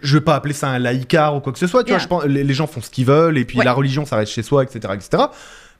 [0.00, 1.98] Je vais pas appeler ça un laïcard ou quoi que ce soit, tu Yeah.
[1.98, 3.64] vois, je pense, les, les gens font ce qu'ils veulent, et puis Ouais.
[3.64, 5.24] la religion, ça reste chez soi, etc., etc.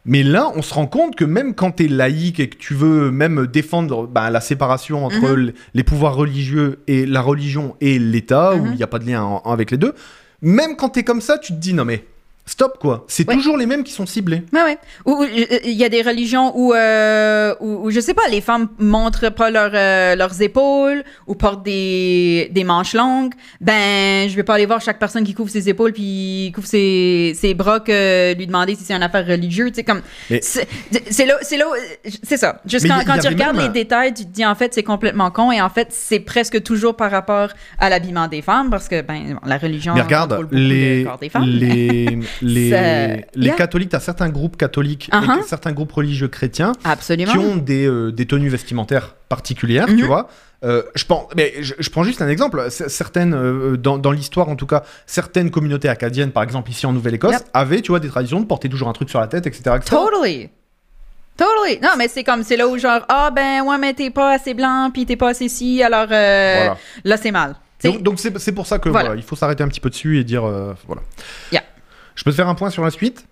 [0.08, 3.10] Mais là, on se rend compte que même quand t'es laïque et que tu veux
[3.10, 5.52] même défendre bah, la séparation entre Mhm.
[5.74, 8.70] les pouvoirs religieux et la religion et l'État, où Mhm.
[8.72, 9.94] il n'y a pas de lien en- avec les deux,
[10.42, 12.04] même quand t'es comme ça, tu te dis, non mais,
[12.48, 13.34] stop quoi, c'est Ouais.
[13.34, 14.42] toujours les mêmes qui sont ciblés.
[14.52, 14.78] Ouais, ouais.
[15.04, 18.22] Ou ou, euh, il y a des religions où, euh, où, où, je sais pas,
[18.30, 23.32] les femmes montrent pas leur, euh, leurs épaules ou portent des, des manches longues.
[23.60, 27.32] Ben, je vais pas aller voir chaque personne qui couvre ses épaules puis couvre ses,
[27.34, 29.72] ses bras que lui demander si c'est une affaire religieuse.
[29.74, 30.02] Sais, comme.
[30.40, 30.68] C'est
[31.10, 31.66] c'est là, c'est là,
[32.22, 32.60] c'est ça.
[32.66, 35.30] Juste quand, quand tu regardes même- les détails, tu te dis en fait, c'est complètement
[35.30, 39.02] con et en fait, c'est presque toujours par rapport à l'habillement des femmes parce que,
[39.02, 39.94] ben, la religion.
[39.94, 41.44] Mais regarde, les, le corps des femmes.
[41.44, 43.54] les, les, Ça- les yeah.
[43.54, 45.40] catholiques, t'as certains groupes catholiques Uh-huh.
[45.40, 47.32] et certains groupes religieux chrétiens Absolument.
[47.32, 50.04] qui ont des, euh, des tenues vestimentaires particulières, tu Mhm.
[50.06, 50.28] vois.
[50.64, 52.64] Euh, je, pense, mais je, je prends juste un exemple.
[52.70, 56.92] Certaines, euh, dans, dans l'histoire en tout cas, certaines communautés acadiennes, par exemple ici en
[56.92, 57.42] Nouvelle-Écosse, Yep.
[57.52, 59.76] avaient, tu vois, des traditions de porter toujours un truc sur la tête, etc.
[59.76, 59.90] etc.
[59.96, 60.48] Totally.
[61.36, 61.78] Totally.
[61.82, 64.54] Non, mais c'est comme, c'est là où genre, ah ben, ouais, mais t'es pas assez
[64.54, 66.76] blanc, puis t'es pas assez ci, alors euh, Voilà.
[67.04, 67.56] là, c'est mal.
[67.78, 69.08] Tu Donc c'est c'est pour ça que Voilà.
[69.08, 70.42] voilà, il faut s'arrêter un petit peu dessus et dire
[70.86, 71.02] voilà.
[71.52, 71.62] Yeah.
[72.16, 73.24] Je peux te faire un point sur la suite?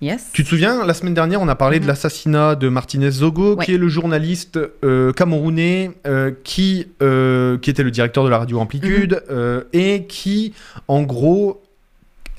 [0.00, 0.30] Yes.
[0.32, 1.88] Tu te souviens, la semaine dernière, on a parlé de Mhm.
[1.88, 3.64] l'assassinat de Martinez Zogo, Ouais.
[3.64, 8.38] qui est le journaliste euh, camerounais euh, qui, euh, qui était le directeur de la
[8.38, 9.62] radio Amplitude Mhm.
[9.72, 10.54] et qui,
[10.88, 11.62] en gros,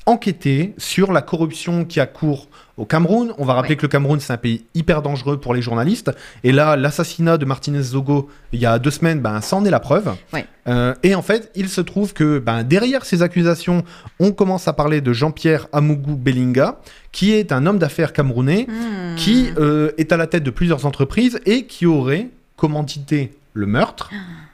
[0.06, 3.32] enquêtait sur la corruption qui a cours au Cameroun.
[3.38, 3.76] On va rappeler Ouais.
[3.76, 6.10] que le Cameroun, c'est un pays hyper dangereux pour les journalistes.
[6.42, 9.70] Et là, l'assassinat de Martinez Zogo, il y a deux semaines, ben, ça en est
[9.70, 10.12] la preuve.
[10.32, 10.44] Ouais.
[10.66, 13.84] Euh, et en fait, il se trouve que ben, derrière ces accusations,
[14.18, 16.80] on commence à parler de Jean-Pierre Amougou Bellinga,
[17.12, 19.14] qui est un homme d'affaires camerounais Hmm.
[19.16, 24.10] qui euh, est à la tête de plusieurs entreprises et qui aurait commandité le meurtre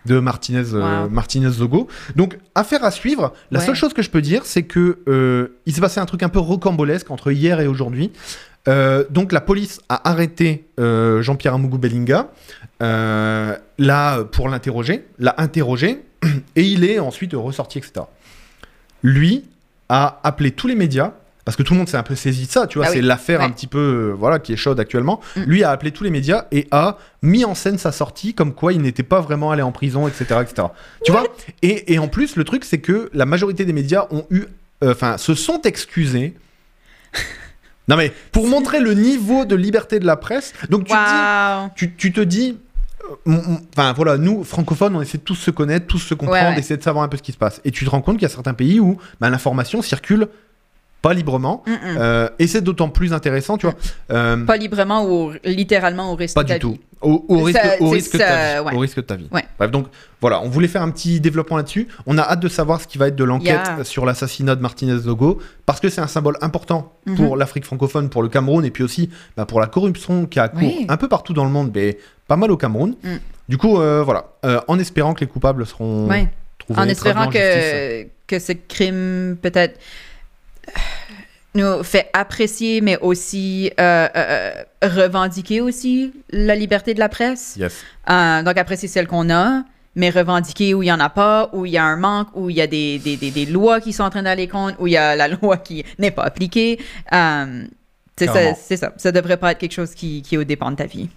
[0.06, 1.08] de Martinez, euh.
[1.08, 1.88] Martinez Zogo.
[2.16, 3.32] Donc, affaire à suivre.
[3.50, 3.64] La Ouais.
[3.66, 6.28] seule chose que je peux dire, c'est que euh, il s'est passé un truc un
[6.28, 8.12] peu rocambolesque entre hier et aujourd'hui.
[8.68, 12.28] Euh, donc, la police a arrêté Jean-Pierre Amougou Bellinga
[12.80, 16.02] là pour l'interroger, l'a interrogé
[16.56, 18.02] et il est ensuite ressorti, etc.
[19.02, 19.44] Lui
[19.88, 21.12] a appelé tous les médias.
[21.44, 22.96] Parce que tout le monde s'est un peu saisi de ça, tu vois, Ah oui.
[22.96, 25.20] c'est l'affaire un petit peu euh, voilà qui est chaude actuellement.
[25.36, 25.40] Mm.
[25.42, 28.72] Lui a appelé tous les médias et a mis en scène sa sortie comme quoi
[28.72, 30.40] il n'était pas vraiment allé en prison, etc.
[30.42, 30.68] etc.
[31.04, 31.24] Tu vois
[31.62, 34.44] et, et en plus, le truc, c'est que la majorité des médias ont eu.
[34.84, 36.34] euh, Enfin, se sont excusés.
[37.88, 40.52] non, mais pour montrer le niveau de liberté de la presse.
[40.68, 41.70] Donc, tu, te dis, Wow.
[41.74, 42.58] tu, tu te dis.
[43.26, 43.38] euh,
[43.76, 46.58] Enfin voilà, nous francophones, on essaie de tous se connaître, tous se comprendre, Ouais, ouais.
[46.60, 47.60] essayer de savoir un peu ce qui se passe.
[47.64, 50.28] Et tu te rends compte qu'il y a certains pays où bah, l'information circule
[51.02, 51.62] pas librement.
[51.66, 51.96] Mm-mm.
[51.98, 53.74] Euh, et c'est d'autant plus intéressant, tu vois.
[54.12, 56.72] Euh, Pas librement ou littéralement au risque pas de ta du tout.
[56.72, 56.80] vie.
[57.00, 58.66] Au, au risque, Ça- au risque de ça, ta vie.
[58.68, 58.74] ouais.
[58.74, 59.28] Au risque de ta vie.
[59.32, 59.44] Ouais.
[59.58, 59.86] Bref, donc
[60.20, 61.88] voilà, on voulait faire un petit développement là-dessus.
[62.06, 63.46] On a hâte de savoir ce qui va être de l'enquête
[63.78, 63.84] Yeah.
[63.84, 67.16] sur l'assassinat de Martinez Logo, parce que c'est un symbole important Mhm.
[67.16, 69.08] pour l'Afrique francophone, pour le Cameroun, et puis aussi
[69.38, 70.84] bah, pour la corruption qui a cours Oui.
[70.90, 71.96] un peu partout dans le monde, mais
[72.28, 72.94] pas mal au Cameroun.
[73.02, 73.08] Mm.
[73.48, 74.26] Du coup, euh, voilà,
[74.68, 76.28] en espérant que les coupables seront Ouais.
[76.58, 76.80] trouvés.
[76.80, 79.80] En espérant que, que ce crime peut-être
[81.54, 84.52] nous fait apprécier, mais aussi euh, euh,
[84.84, 87.56] euh, revendiquer aussi la liberté de la presse.
[87.56, 87.82] Yes.
[88.08, 89.64] Euh, donc apprécier celle qu'on a,
[89.96, 92.50] mais revendiquer où il n'y en a pas, où il y a un manque, où
[92.50, 94.86] il y a des, des, des, des lois qui sont en train d'aller contre, où
[94.86, 96.78] il y a la loi qui n'est pas appliquée.
[98.16, 98.92] C'est ça, ça.
[98.96, 101.08] Ça devrait pas être quelque chose qui, qui est au dépend de ta vie.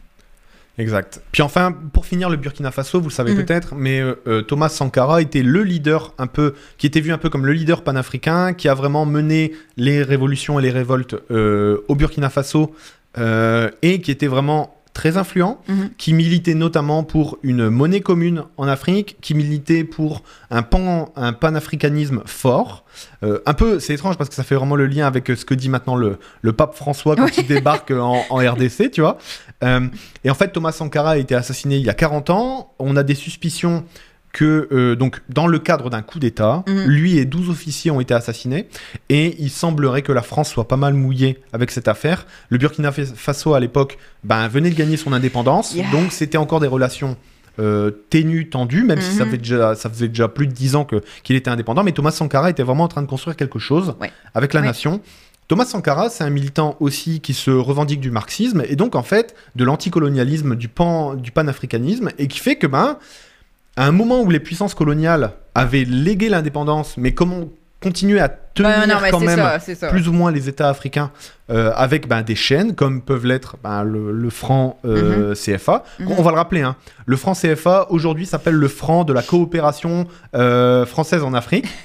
[0.79, 1.21] Exact.
[1.31, 3.45] Puis enfin, pour finir, le Burkina Faso, vous le savez Mhm.
[3.45, 7.19] peut-être, mais euh, euh, Thomas Sankara était le leader un peu, qui était vu un
[7.19, 11.81] peu comme le leader panafricain, qui a vraiment mené les révolutions et les révoltes euh,
[11.89, 12.73] au Burkina Faso,
[13.19, 15.89] euh, et qui était vraiment très influent, Mhm.
[15.97, 21.33] qui militait notamment pour une monnaie commune en Afrique, qui militait pour un, pan, un
[21.33, 22.85] panafricanisme fort.
[23.23, 25.45] Euh, un peu, c'est étrange parce que ça fait vraiment le lien avec euh, ce
[25.45, 29.17] que dit maintenant le, le pape François quand il débarque en, en RDC, tu vois.
[29.63, 29.87] Euh,
[30.23, 32.73] et en fait, Thomas Sankara a été assassiné il y a 40 ans.
[32.79, 33.83] On a des suspicions
[34.33, 36.85] que, euh, donc, dans le cadre d'un coup d'État, Mhm.
[36.87, 38.67] lui et 12 officiers ont été assassinés.
[39.09, 42.25] Et il semblerait que la France soit pas mal mouillée avec cette affaire.
[42.49, 45.75] Le Burkina Faso, à l'époque, ben, venait de gagner son indépendance.
[45.75, 45.89] Yeah.
[45.91, 47.15] Donc, c'était encore des relations
[47.59, 49.31] euh, ténues, tendues, même si ça, Mhm.
[49.31, 50.87] fait déjà, ça faisait déjà plus de 10 ans
[51.21, 51.83] qu'il était indépendant.
[51.83, 54.11] Mais Thomas Sankara était vraiment en train de construire quelque chose Ouais.
[54.33, 54.65] avec la Ouais.
[54.65, 55.01] nation.
[55.47, 59.35] Thomas Sankara, c'est un militant aussi qui se revendique du marxisme et donc en fait
[59.55, 62.97] de l'anticolonialisme, du, pan, du panafricanisme et qui fait que ben,
[63.75, 67.49] à un moment où les puissances coloniales avaient légué l'indépendance, mais comment
[67.81, 69.89] continuer à tenir non, quand même ça, c'est ça.
[69.89, 71.11] plus ou moins les États africains
[71.49, 75.83] euh, avec ben, des chaînes comme peuvent l'être ben, le, le franc euh, CFA.
[75.99, 76.07] Mhm.
[76.17, 80.07] On va le rappeler, hein, le franc CFA aujourd'hui s'appelle le franc de la coopération
[80.33, 81.67] euh, française en Afrique.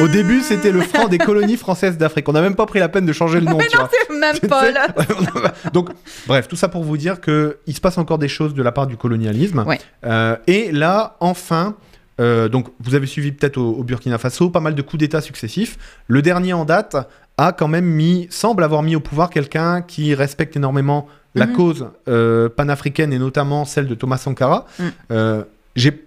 [0.00, 2.28] Au début, c'était le franc des colonies françaises d'Afrique.
[2.28, 3.58] On n'a même pas pris la peine de changer le nom.
[3.58, 4.88] Mais tu non, c'est même pas là.
[5.72, 5.90] Donc,
[6.26, 8.72] bref, tout ça pour vous dire que il se passe encore des choses de la
[8.72, 9.64] part du colonialisme.
[9.66, 9.78] Ouais.
[10.04, 11.76] Euh, et là, enfin,
[12.20, 15.20] euh, donc vous avez suivi peut-être au, au Burkina Faso pas mal de coups d'État
[15.20, 15.78] successifs.
[16.08, 16.96] Le dernier en date
[17.38, 21.52] a quand même mis, semble avoir mis au pouvoir quelqu'un qui respecte énormément la Mhm.
[21.56, 24.66] cause euh, panafricaine et notamment celle de Thomas Sankara.
[24.78, 24.84] Mm.
[25.10, 25.44] Euh,
[25.76, 26.04] j'ai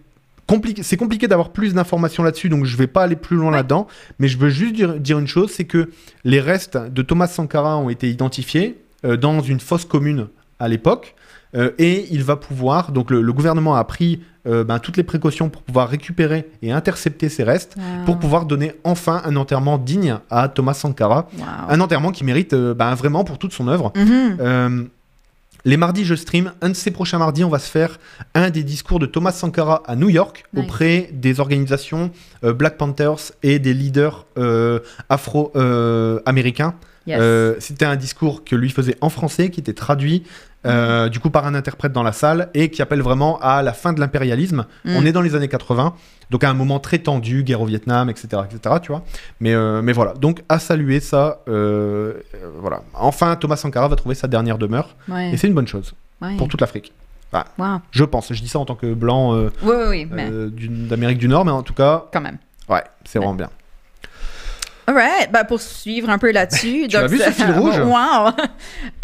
[0.47, 3.57] compliqué, c'est compliqué d'avoir plus d'informations là-dessus, donc je vais pas aller plus loin Ouais.
[3.57, 3.87] là-dedans.
[4.19, 5.89] Mais je veux juste dire, dire une chose, c'est que
[6.23, 10.27] les restes de Thomas Sankara ont été identifiés euh, dans une fosse commune
[10.59, 11.15] à l'époque.
[11.55, 15.03] euh, et il va pouvoir, donc le, le gouvernement a pris euh, ben, toutes les
[15.03, 20.17] précautions pour pouvoir récupérer et intercepter ces restes, pour pouvoir donner enfin un enterrement digne
[20.29, 21.27] à Thomas Sankara.
[21.37, 21.43] Wow.
[21.69, 23.91] Un enterrement qui mérite euh, ben, vraiment pour toute son œuvre.
[23.95, 24.89] Mhm.
[25.65, 26.53] Les mardis, je stream.
[26.61, 27.99] Un de ces prochains mardis, on va se faire
[28.35, 30.63] un des discours de Thomas Sankara à New York Nice.
[30.63, 32.11] auprès des organisations
[32.43, 36.75] euh, Black Panthers et des leaders euh, afro-américains.
[37.07, 37.17] Yes.
[37.19, 40.23] Euh, C'était un discours que lui faisait en français, qui était traduit
[40.65, 43.73] euh, du coup par un interprète dans la salle et qui appelle vraiment à la
[43.73, 44.65] fin de l'impérialisme.
[44.85, 44.95] Mm.
[44.97, 45.93] On est dans les années 80,
[46.31, 48.75] donc à un moment très tendu, guerre au Vietnam, etc., etc.
[48.81, 49.03] Tu vois.
[49.39, 51.39] Mais euh, mais voilà, donc à saluer ça.
[51.47, 52.13] euh,
[52.59, 52.81] voilà.
[52.93, 55.31] Enfin, Thomas Sankara va trouver sa dernière demeure Ouais.
[55.31, 56.35] et c'est une bonne chose ouais.
[56.37, 56.93] pour toute l'Afrique.
[57.57, 57.79] Wow.
[57.91, 58.31] Je pense.
[58.31, 61.17] Je dis ça en tant que blanc euh, Oui, oui, oui, mais euh, d'une- d'Amérique
[61.17, 62.37] du Nord, mais en tout cas, quand même.
[62.69, 63.49] ouais, c'est vraiment bien.
[64.87, 66.87] Alright, ben pour suivre un peu là-dessus.
[66.89, 67.77] Tu as vu ce fil rouge?
[67.79, 68.31] Wow!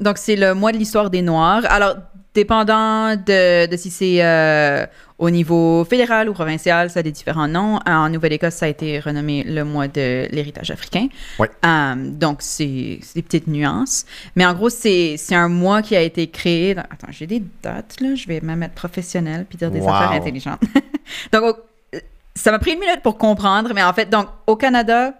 [0.00, 1.62] donc, c'est le mois de l'histoire des Noirs.
[1.68, 1.96] Alors,
[2.34, 4.86] dépendant de, de si c'est euh,
[5.18, 7.80] au niveau fédéral ou provincial, ça a des différents noms.
[7.86, 11.08] En Nouvelle-Écosse, ça a été renommé le mois de l'héritage africain.
[11.38, 11.50] Ouais.
[11.66, 14.06] Euh, donc, c'est des petites nuances.
[14.36, 16.74] Mais en gros, c'est un mois qui a été créé.
[16.74, 18.14] dans- Attends, j'ai des dates, là.
[18.14, 19.88] Je vais même mettre professionnel puis dire des Wow.
[19.90, 20.60] affaires intelligentes.
[21.32, 21.98] donc, au-
[22.36, 25.14] ça m'a pris une minute pour comprendre, mais en fait, donc, au Canada,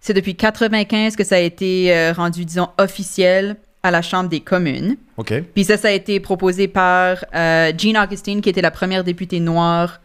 [0.00, 4.40] c'est depuis 95 que ça a été euh, rendu, disons, officiel à la Chambre des
[4.40, 4.96] communes.
[5.16, 5.32] Ok.
[5.54, 9.40] Puis ça, ça a été proposé par euh, Jean Augustine, qui était la première députée
[9.40, 10.00] noire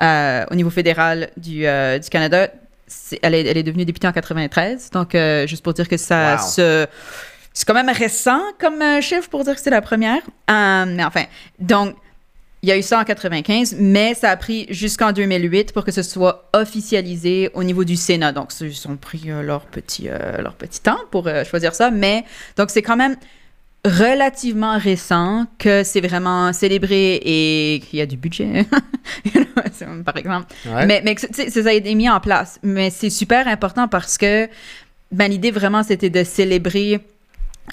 [0.00, 2.48] euh, au niveau fédéral du, euh, du Canada.
[3.22, 4.90] Elle est, elle est devenue députée en 93.
[4.90, 6.46] Donc, juste pour dire que ça Wow.
[6.48, 6.86] se...
[7.54, 10.20] C'est quand même récent comme chiffre pour dire que c'est la première.
[10.48, 11.24] Mais enfin,
[11.58, 11.94] donc,
[12.62, 15.90] il y a eu ça en 95, mais ça a pris jusqu'en 2008 pour que
[15.90, 18.30] ce soit officialisé au niveau du Sénat.
[18.30, 21.90] Donc, ils ont pris euh, leur, petit, euh, leur petit temps pour euh, choisir ça.
[21.90, 22.24] Mais,
[22.56, 23.16] donc, c'est quand même
[23.84, 28.64] relativement récent que c'est vraiment célébré et qu'il y a du budget,
[30.04, 30.54] par exemple.
[30.64, 30.86] Ouais.
[30.86, 32.60] Mais, mais ça a été mis en place.
[32.62, 34.48] Mais c'est super important parce que
[35.10, 37.00] ben, l'idée vraiment, c'était de célébrer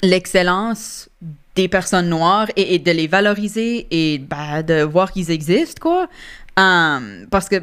[0.02, 1.08] l'excellence
[1.56, 6.08] des personnes noires et, et de les valoriser et ben, de voir qu'ils existent, quoi.
[6.56, 7.56] Um, parce que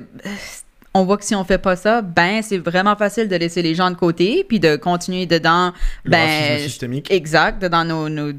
[0.93, 3.76] on voit que si on fait pas ça, ben c'est vraiment facile de laisser les
[3.76, 5.73] gens de côté puis de continuer dedans.
[6.06, 7.12] Ben, systémique.
[7.12, 8.34] Exact, dans nos, nos-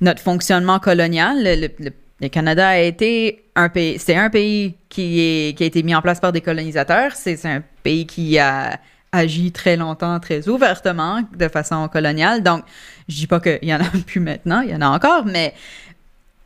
[0.00, 1.36] notre fonctionnement colonial.
[1.42, 5.82] Le, le- Canada a été un pays, c'est un pays qui, est, qui a été
[5.84, 7.12] mis en place par des colonisateurs.
[7.14, 8.78] C'est c'est un pays qui a
[9.12, 12.42] agi très longtemps, très ouvertement, de façon coloniale.
[12.42, 12.64] Donc,
[13.08, 15.54] je dis pas qu'il y en a plus maintenant, il y en a encore, mais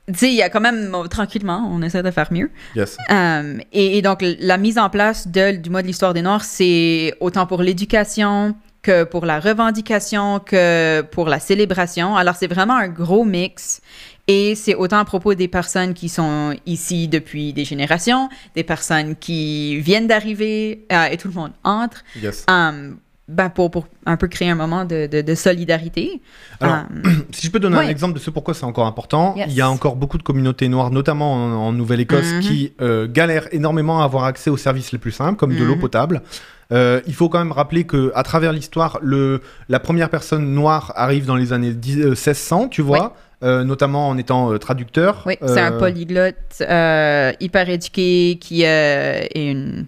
[0.09, 2.51] tu sais, il y a quand même, tranquillement, on essaie de faire mieux.
[2.75, 2.97] Yes.
[3.11, 6.43] Euh, et, et donc, la mise en place de- du mois de l'histoire des Noirs,
[6.45, 12.17] c'est autant pour l'éducation que pour la revendication, que pour la célébration.
[12.17, 13.81] Alors, c'est vraiment un gros mix.
[14.27, 19.15] Et c'est autant à propos des personnes qui sont ici depuis des générations, des personnes
[19.15, 22.45] qui viennent d'arriver, euh, et tout le monde entre, Yes.
[22.51, 22.91] euh,
[23.29, 26.21] ben pour, pour un peu créer un moment de, de- de solidarité.
[26.61, 29.47] Alors, Euh, Si je peux donner un exemple de ce pourquoi c'est encore important, Yes.
[29.49, 32.41] il y a encore beaucoup de communautés noires, notamment en, en Nouvelle-Écosse, Mhm.
[32.41, 35.77] qui euh, galèrent énormément à avoir accès aux services les plus simples, comme de l'eau
[35.77, 36.23] potable.
[36.73, 41.27] Euh, il faut quand même rappeler que à travers l'histoire, la première personne noire arrive
[41.27, 45.23] dans les années 10 euh, 1600, tu vois, euh, notamment en étant traducteur.
[45.27, 46.61] Oui, c'est un polyglotte
[47.41, 49.87] hyper éduqué qui est une,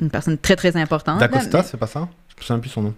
[0.00, 1.20] une personne très, très importante.
[1.20, 2.08] D'Acosta, c'est pas ça?
[2.40, 2.94] Je souviens plus son nom.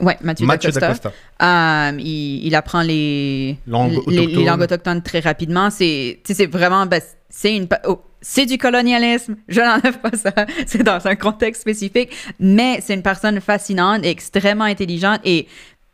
[0.00, 1.12] Ouais, Mathieu, Mathieu d'Acosta.
[1.42, 4.44] Euh, il, il apprend les, Langue les, les autochtone.
[4.46, 5.70] langues autochtones très rapidement.
[5.70, 6.86] C'est sais, vraiment...
[6.86, 7.68] ben, c'est une...
[7.86, 10.32] oh, c'est du colonialisme, je n'enlève pas ça,
[10.66, 15.48] c'est dans un contexte spécifique, mais c'est une personne fascinante, extrêmement intelligente et,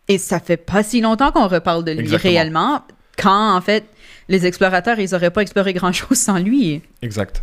[0.08, 2.30] et ça fait pas si longtemps qu'on reparle de lui Exactement.
[2.32, 2.82] réellement,
[3.16, 3.84] quand en fait
[4.28, 6.82] les explorateurs, ils auraient pas exploré grand-chose sans lui.
[7.00, 7.42] Exact.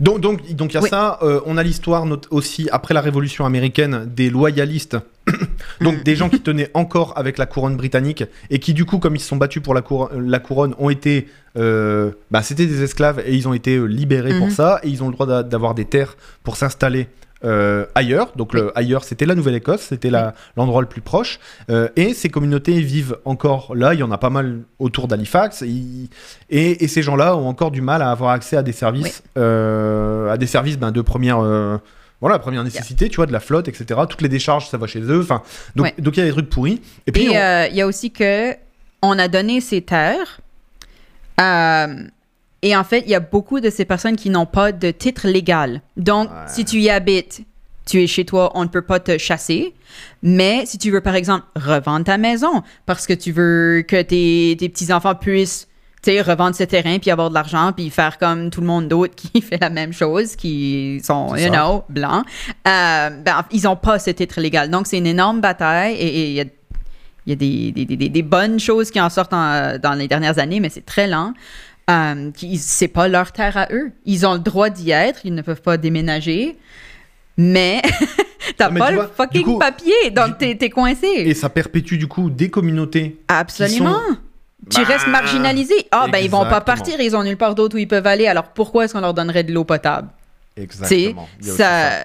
[0.00, 0.88] Donc, donc, donc il y a Oui.
[0.90, 1.18] ça.
[1.22, 4.96] euh, on a l'histoire aussi après la Révolution américaine des loyalistes,
[5.80, 9.14] donc des gens qui tenaient encore avec la couronne britannique et qui du coup, comme
[9.14, 12.82] ils se sont battus pour la, cour- la couronne, ont été, euh, bah, c'était des
[12.82, 14.52] esclaves et ils ont été euh, libérés pour Mhm.
[14.52, 17.06] ça et ils ont le droit d'a- d'avoir des terres pour s'installer.
[17.44, 20.10] Euh, ailleurs, donc le ailleurs c'était la Nouvelle-Écosse, c'était
[20.56, 21.38] l'endroit le plus proche,
[21.70, 25.62] Euh, et ces communautés vivent encore là, il y en a pas mal autour d'Halifax,
[25.62, 26.08] et,
[26.50, 30.36] et ces gens-là ont encore du mal à avoir accès à des services, euh, à
[30.38, 31.40] des services ben, de première,
[32.20, 34.00] voilà, première nécessité, tu vois, de la flotte, etc.
[34.08, 35.20] Toutes les décharges, ça va chez eux.
[35.20, 35.42] Enfin,
[35.76, 35.94] donc Ouais.
[35.98, 36.80] donc il y a des trucs pourris.
[37.06, 38.54] Et puis on- euh, il y a aussi que
[39.02, 40.40] on a donné ces terres.
[41.40, 41.94] euh,
[42.64, 45.28] et en fait, il y a beaucoup de ces personnes qui n'ont pas de titre
[45.28, 45.82] légal.
[45.96, 46.36] Donc, Ouais.
[46.48, 47.42] si tu y habites,
[47.86, 49.74] tu es chez toi, on ne peut pas te chasser.
[50.22, 54.56] Mais si tu veux, par exemple, revendre ta maison parce que tu veux que tes,
[54.58, 55.68] tes petits-enfants puissent
[56.06, 59.40] revendre ce terrain puis avoir de l'argent puis faire comme tout le monde d'autre qui
[59.42, 62.24] fait la même chose, qui sont, you know, blancs,
[62.68, 64.68] euh, ben, ils n'ont pas ce titre légal.
[64.70, 66.44] Donc, c'est une énorme bataille et il y a
[67.26, 69.94] il y a des, des, des- des- des bonnes choses qui en sortent en- dans
[69.94, 71.32] les dernières années, mais c'est très lent.
[72.34, 73.92] Qui- c'est pas leur terre à eux.
[74.06, 76.56] Ils ont le droit d'y être, ils ne peuvent pas déménager,
[77.36, 77.82] mais
[78.56, 81.06] t'as Ah, pas tu le vois, fucking coup, papier, donc du- t'es, coincé.
[81.06, 83.18] et ça perpétue du coup des communautés.
[83.28, 83.98] Absolument.
[84.70, 85.74] Tu Bah, restes marginalisé.
[85.90, 88.26] Ah, ben ils vont pas partir, ils ont nulle part d'autre où ils peuvent aller,
[88.26, 90.08] alors pourquoi est-ce qu'on leur donnerait de l'eau potable?
[90.56, 91.28] Exactement.
[91.42, 92.04] Ça...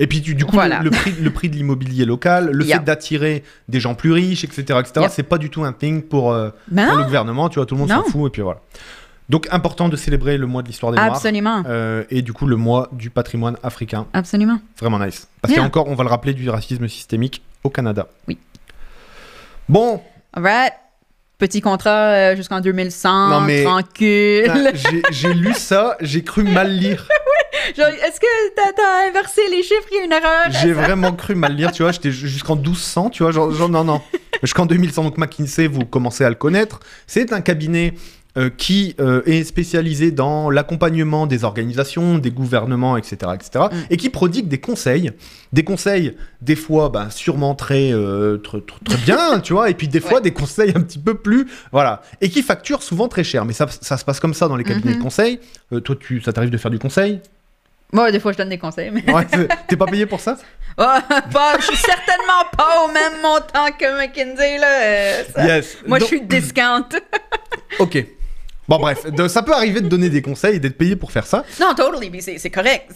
[0.00, 0.78] Et puis du, du coup, Voilà.
[0.78, 2.78] le, le prix, le prix de l'immobilier local, le Yeah.
[2.78, 5.10] fait d'attirer des gens plus riches, etc., etc., Yep.
[5.10, 7.48] c'est pas du tout un thing pour, euh, Ben pour le gouvernement.
[7.48, 8.60] Tu vois, tout le monde s'en fout et puis voilà.
[9.28, 11.12] Donc important de célébrer le mois de l'histoire des Noirs.
[11.14, 11.62] absolument.
[11.66, 14.06] Euh, et du coup le mois du patrimoine africain.
[14.14, 14.58] Absolument.
[14.80, 15.28] Vraiment nice.
[15.42, 15.66] Parce qu'il y a Yeah.
[15.68, 18.08] encore, on va le rappeler, du racisme systémique au Canada.
[18.26, 18.38] Oui.
[19.68, 20.00] Bon,
[20.32, 20.72] All right.
[21.38, 21.90] Petit contrat
[22.32, 24.72] euh, jusqu'en 2100, Non, mais- tranquille.
[25.10, 27.06] j'ai lu ça, j'ai cru mal lire.
[27.68, 29.86] Est-ce que t'as, inversé les chiffres?
[29.92, 30.46] Il y a une erreur?
[30.62, 31.92] J'ai vraiment cru mal lire, tu vois.
[31.92, 33.30] J'étais ju- jusqu'en 1200, tu vois.
[33.32, 34.00] Genre, genre, non, non.
[34.42, 36.80] Jusqu'en 2100, donc McKinsey, vous commencez à le connaître.
[37.06, 37.94] C'est un cabinet
[38.36, 43.64] euh, qui euh, est spécialisé dans l'accompagnement des organisations, des gouvernements, etc., etc.
[43.72, 43.76] Mm.
[43.90, 45.10] Et qui prodigue des conseils.
[45.52, 48.58] Des conseils, des fois, ben, sûrement très, euh, très,
[49.04, 49.70] bien, tu vois.
[49.70, 50.20] Et puis des fois, Ouais.
[50.20, 51.46] des conseils un petit peu plus.
[51.72, 52.02] Voilà.
[52.20, 53.44] Et qui facturent souvent très cher.
[53.44, 54.98] Mais ça, ça se passe comme ça dans les cabinets Mhm.
[54.98, 55.40] de conseil.
[55.84, 57.20] Toi, tu, ça t'arrive de faire du conseil?
[57.92, 59.10] Moi, des fois, je donne des conseils, mais.
[59.10, 59.26] Ouais,
[59.66, 60.36] T'es pas payé pour ça?
[60.80, 60.84] Oh,
[61.32, 65.24] pas, je suis certainement pas au même montant que McKinsey, là.
[65.34, 65.78] ça- Yes.
[65.84, 66.84] Moi, Donc- je suis discount.
[67.80, 68.04] Ok.
[68.68, 71.26] Bon, bref, de- ça peut arriver de donner des conseils et d'être payé pour faire
[71.26, 71.44] ça.
[71.60, 72.90] non, totally, mais c'est, correct.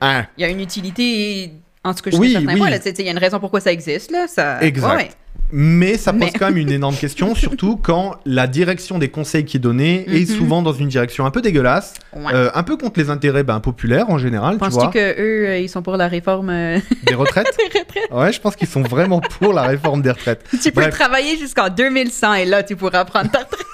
[0.00, 1.52] Hein, Il y a une utilité,
[1.82, 2.60] en tout cas, je Oui, certain oui.
[2.82, 4.26] sais, Il y a une raison pourquoi ça existe, là.
[4.28, 4.62] Ça...
[4.62, 4.96] Exact.
[4.96, 5.10] Ouais.
[5.52, 9.44] Mais ça pose Mais- quand même une énorme question, surtout quand la direction des conseils
[9.44, 10.36] qui est donnée est Mhm.
[10.36, 12.32] souvent dans une direction un peu dégueulasse, Ouais.
[12.32, 15.48] euh, un peu contre les intérêts ben, populaires en général, tu Penses-tu vois, que eux,
[15.48, 17.48] euh, ils sont pour la réforme euh, des retraites?
[17.58, 18.12] des retraites?
[18.12, 20.44] Ouais, je pense qu'ils sont vraiment pour la réforme des retraites.
[20.62, 23.66] Tu peux travailler jusqu'en 2100 et là, tu pourras prendre ta retraite.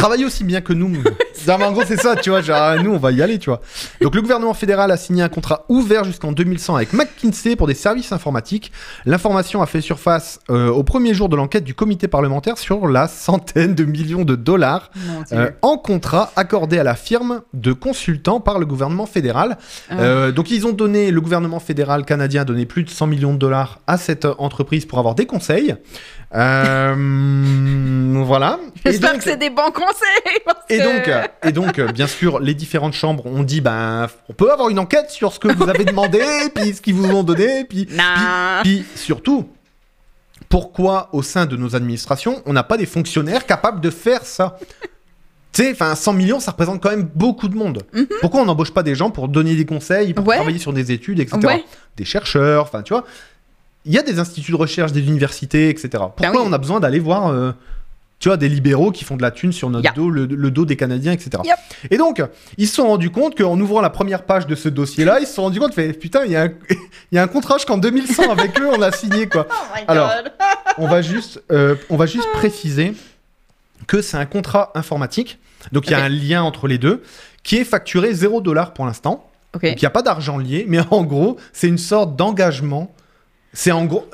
[0.00, 0.96] Travailler aussi bien que nous.
[1.48, 2.42] Non, mais en gros, c'est ça, tu vois.
[2.42, 3.62] Genre, ah, nous, on va y aller, tu vois.
[4.02, 7.72] Donc, le gouvernement fédéral a signé un contrat ouvert jusqu'en 2100 avec McKinsey pour des
[7.72, 8.72] services informatiques.
[9.06, 13.08] L'information a fait surface euh, au premier jour de l'enquête du comité parlementaire sur la
[13.08, 14.90] centaine de millions de dollars
[15.32, 19.56] euh, en contrat accordé à la firme de consultants par le gouvernement fédéral.
[19.88, 19.98] Ah.
[19.98, 23.32] Euh, donc, ils ont donné, le gouvernement fédéral canadien a donné plus de 100 millions
[23.32, 25.74] de dollars à cette euh, entreprise pour avoir des conseils.
[26.34, 26.94] Euh,
[28.24, 28.58] voilà.
[28.84, 30.38] J'espère donc- que c'est des bons conseils.
[30.44, 33.60] parce et que- donc, euh, et donc euh, bien sûr, les différentes chambres ont dit,
[33.60, 36.22] ben, on peut avoir une enquête sur ce que vous avez demandé,
[36.54, 37.98] puis ce qu'ils vous ont donné, puis, puis,
[38.62, 39.48] puis surtout,
[40.48, 44.58] pourquoi au sein de nos administrations, on n'a pas des fonctionnaires capables de faire ça?
[45.52, 47.82] Tu sais, enfin, 100 millions, ça représente quand même beaucoup de monde.
[48.20, 50.28] Pourquoi on n'embauche pas des gens pour donner des conseils, pour Mhm.
[50.28, 50.36] Ouais.
[50.36, 51.38] travailler sur des études, etc.
[51.44, 51.64] Ouais.
[51.96, 53.04] Des chercheurs, enfin, tu vois?
[53.86, 55.88] Il y a des instituts de recherche, des universités, etc.
[55.92, 56.42] Pourquoi Ben oui.
[56.44, 57.52] on a besoin d'aller voir, euh,
[58.18, 59.92] tu vois, des libéraux qui font de la thune sur notre Yeah.
[59.94, 61.30] dos, le, le dos des Canadiens, etc.
[61.44, 61.56] Yep.
[61.90, 62.22] Et donc,
[62.58, 65.32] ils se sont rendus compte qu'en ouvrant la première page de ce dossier-là, ils se
[65.34, 66.52] sont rendus compte, fait, putain, il y, a un-
[67.12, 69.46] il y a un contrat jusqu'en 2100 avec eux, on a signé, quoi.
[69.50, 70.32] Oh my Alors, God.
[70.78, 72.92] On va juste, euh, on va juste préciser
[73.86, 75.38] que c'est un contrat informatique,
[75.72, 77.02] donc il y a un lien entre les deux,
[77.42, 79.26] qui est facturé 0 dollar pour l'instant.
[79.54, 79.62] Ok.
[79.62, 82.94] Donc il n'y a pas d'argent lié, mais en gros, c'est une sorte d'engagement.
[83.52, 84.06] C'est en gros.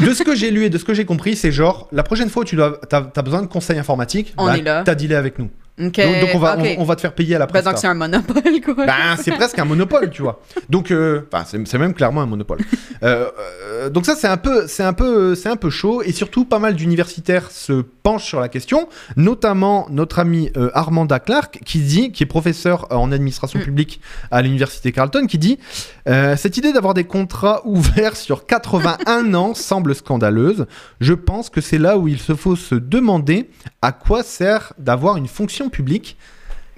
[0.00, 2.28] De ce que j'ai lu et de ce que j'ai compris, c'est genre, la prochaine
[2.30, 4.82] fois où tu dois, as, besoin de conseils informatiques, On est là.
[4.84, 5.50] t'as dealé avec nous.
[5.78, 7.70] Donc, donc on, va, on, on va te faire payer à la Ben, presta.
[7.70, 8.86] donc c'est un monopole, quoi.
[8.86, 10.40] Ben, c'est presque un monopole, tu vois.
[10.68, 12.58] Donc, euh, enfin, c'est c'est même clairement un monopole.
[13.02, 16.12] Euh, euh, donc ça, c'est un peu, c'est un peu, c'est un peu chaud, et
[16.12, 21.78] surtout pas mal d'universitaires se penchent sur la question, notamment notre ami Armanda Clark, qui
[21.80, 23.62] dit, qui est professeur en administration Mm.
[23.62, 24.00] publique
[24.30, 25.58] à l'université Carleton, qui dit
[26.06, 30.66] cette idée d'avoir des contrats ouverts sur 81 ans semble scandaleuse.
[31.00, 33.50] Je pense que c'est là où il se faut se demander
[33.82, 36.16] à quoi sert d'avoir une fonction publique.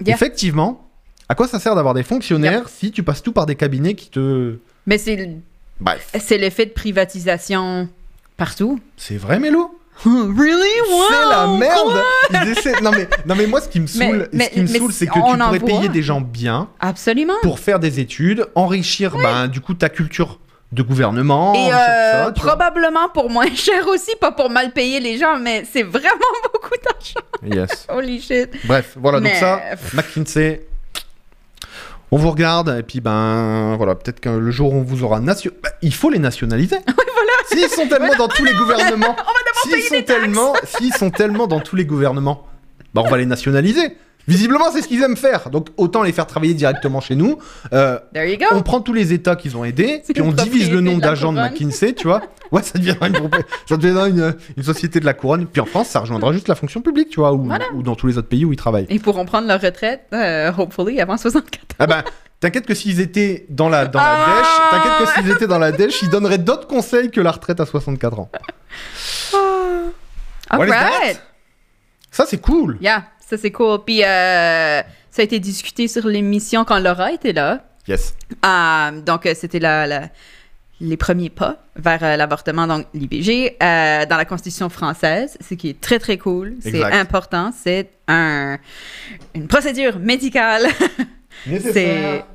[0.05, 0.15] Yeah.
[0.15, 0.87] Effectivement,
[1.29, 4.09] à quoi ça sert d'avoir des fonctionnaires si tu passes tout par des cabinets qui
[4.09, 4.55] te.
[4.87, 5.37] Mais c'est
[5.79, 6.09] Bref.
[6.19, 7.87] c'est l'effet de privatisation
[8.37, 8.79] partout.
[8.97, 9.77] C'est vrai, Mélo?
[10.05, 10.67] Really?
[11.09, 12.03] C'est la Wow, merde quoi?
[12.43, 14.67] Ils essaient- non, mais, non, mais moi, ce qui me saoule, mais- ce qui me
[14.67, 17.35] mais saoule, c'est que tu pourrais payer des gens bien Absolument.
[17.43, 20.39] pour faire des études, enrichir, ben, du coup, ta culture
[20.71, 21.53] de gouvernement.
[21.53, 25.63] Et euh, ça, probablement pour moins cher aussi, pas pour mal payer les gens, mais
[25.69, 26.09] c'est vraiment
[26.53, 27.21] beaucoup d'argent.
[27.43, 27.87] Yes.
[27.89, 28.49] Holy shit.
[28.65, 29.61] Bref, voilà, donc ça,
[29.93, 30.65] McKinsey,
[32.11, 35.19] on vous regarde, et puis ben voilà, peut-être que le jour où on vous aura
[35.19, 35.51] nation...
[35.63, 36.77] bah, il faut les nationaliser.
[36.85, 37.31] voilà.
[37.47, 39.15] S'ils sont tellement dans tous les gouvernements,
[39.63, 40.19] s'ils payer sont des taxes.
[40.19, 42.47] tellement, s'ils sont tellement dans tous les gouvernements,
[42.93, 43.97] bah on va les nationaliser.
[44.27, 45.49] Visiblement, c'est ce qu'ils aiment faire.
[45.49, 47.37] Donc autant les faire travailler directement chez nous.
[47.73, 48.45] Euh, There you go.
[48.51, 51.39] on prend tous les États qu'ils ont aidés, puis on divise le nombre d'agents de.
[51.39, 52.21] McKinsey, tu vois.
[52.51, 53.15] Ouais, ça deviendra une,
[53.67, 55.47] ça deviendra une, une société de la couronne.
[55.47, 57.65] Puis en France, ça rejoindra juste la fonction publique, tu vois, ou, Voilà.
[57.73, 58.87] ou dans tous les autres pays où ils travaillent.
[58.89, 62.03] Ils pourront prendre leur retraite, euh, hopefully, avant 64 Ah ben,
[62.39, 64.47] t'inquiète que s'ils étaient dans la, dans la Ah dèche,
[64.83, 67.65] t'inquiète que s'ils étaient dans la dèche, ils donneraient d'autres conseils que la retraite à
[67.65, 68.29] 64 ans.
[70.53, 71.21] What is Alright.
[72.11, 72.77] Ça, c'est cool.
[72.81, 73.79] Yeah, ça c'est cool.
[73.85, 77.63] Puis euh, ça a été discuté sur l'émission quand Laura était là.
[77.87, 78.13] Yes.
[78.45, 80.09] Euh, donc, euh, c'était la, la-
[80.83, 85.79] les premiers pas vers euh, l'avortement, donc euh, dans la Constitution française, ce qui est
[85.81, 86.55] très, très cool.
[86.61, 87.51] C'est important.
[87.55, 88.57] C'est un,
[89.35, 90.63] une procédure médicale.
[91.47, 92.25] Nécessaire.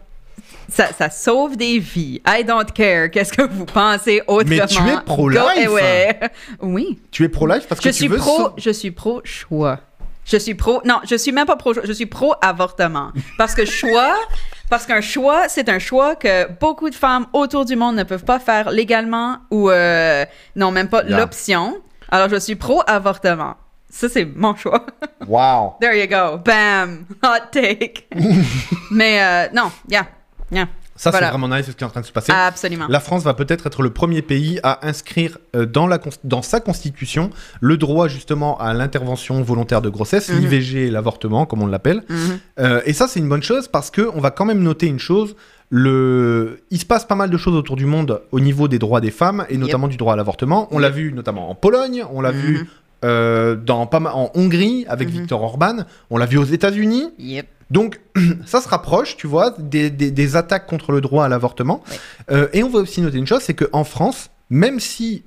[0.69, 2.21] Ça, ça sauve des vies.
[2.27, 3.11] I don't care.
[3.11, 4.45] Qu'est-ce que vous pensez autrement?
[4.61, 5.67] Mais tu es pro-life.
[5.69, 6.21] Away.
[6.61, 6.99] Oui.
[7.13, 8.17] Tu es pro-life parce que tu veux...
[8.17, 9.81] pro, sau- je suis pro choix.
[10.27, 13.13] Je suis pro, non, je suis même pas pro je suis pro avortement.
[13.39, 14.15] Parce que choix,
[14.71, 18.25] parce qu'un choix, c'est un choix que beaucoup de femmes autour du monde ne peuvent
[18.25, 20.25] pas faire légalement ou euh,
[20.57, 21.19] n'ont même pas Yeah.
[21.19, 21.81] l'option.
[22.11, 23.55] Alors je suis pro avortement.
[23.89, 24.85] Ça, c'est mon choix.
[25.29, 25.75] Wow.
[25.81, 26.39] There you go.
[26.39, 27.05] Bam.
[27.23, 28.09] Hot take.
[28.93, 30.07] Mais euh, non, yeah.
[30.53, 30.67] Yeah.
[30.97, 31.27] Ça, Voilà.
[31.27, 32.33] c'est vraiment nice ce qui est en train de se passer.
[32.33, 32.87] Absolument.
[32.89, 36.43] La France va peut-être être le premier pays à inscrire euh, dans, la, cons- dans
[36.43, 37.31] sa constitution
[37.61, 40.39] le droit justement à l'intervention volontaire de grossesse, Mhm.
[40.41, 42.03] l'IVG et l'avortement, comme on l'appelle.
[42.09, 42.39] Mhm.
[42.61, 44.99] Euh, et ça, c'est une bonne chose parce que on va quand même noter une
[44.99, 45.37] chose.
[45.71, 46.61] Le...
[46.71, 49.11] Il se passe pas mal de choses autour du monde au niveau des droits des
[49.11, 49.61] femmes et Yep.
[49.61, 50.69] notamment du droit à l'avortement.
[50.71, 52.39] On l'a vu notamment en Pologne, on l'a Mhm.
[52.41, 52.71] vu
[53.05, 55.15] euh, dans pas mal- en Hongrie avec Mhm.
[55.21, 57.05] Viktor Orban, on l'a vu aux États-Unis.
[57.19, 57.47] Yep.
[57.71, 58.01] Donc,
[58.47, 61.83] ça se rapproche, tu vois, des, des- des attaques contre le droit à l'avortement.
[61.91, 61.97] Ouais.
[62.31, 65.25] Euh, et on va aussi noter une chose, c'est qu'en France, même si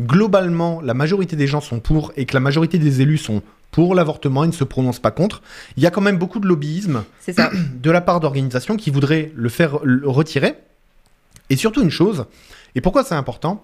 [0.00, 3.94] globalement, la majorité des gens sont pour et que la majorité des élus sont pour
[3.94, 5.42] l'avortement et ne se prononcent pas contre,
[5.76, 7.50] il y a quand même beaucoup de lobbyisme ça.
[7.82, 10.54] de la part d'organisations qui voudraient le faire le retirer.
[11.50, 12.24] Et surtout une chose,
[12.74, 13.62] et pourquoi c'est important,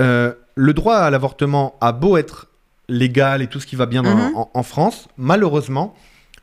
[0.00, 2.46] euh, le droit à l'avortement a beau être
[2.88, 4.34] légal et tout ce qui va bien dans- Mhm.
[4.36, 5.94] en, en France, malheureusement,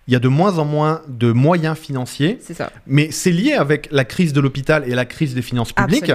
[0.08, 2.72] il y a de moins en moins de moyens financiers, C'est ça.
[2.86, 6.12] mais c'est lié avec la crise de l'hôpital et la crise des finances publiques.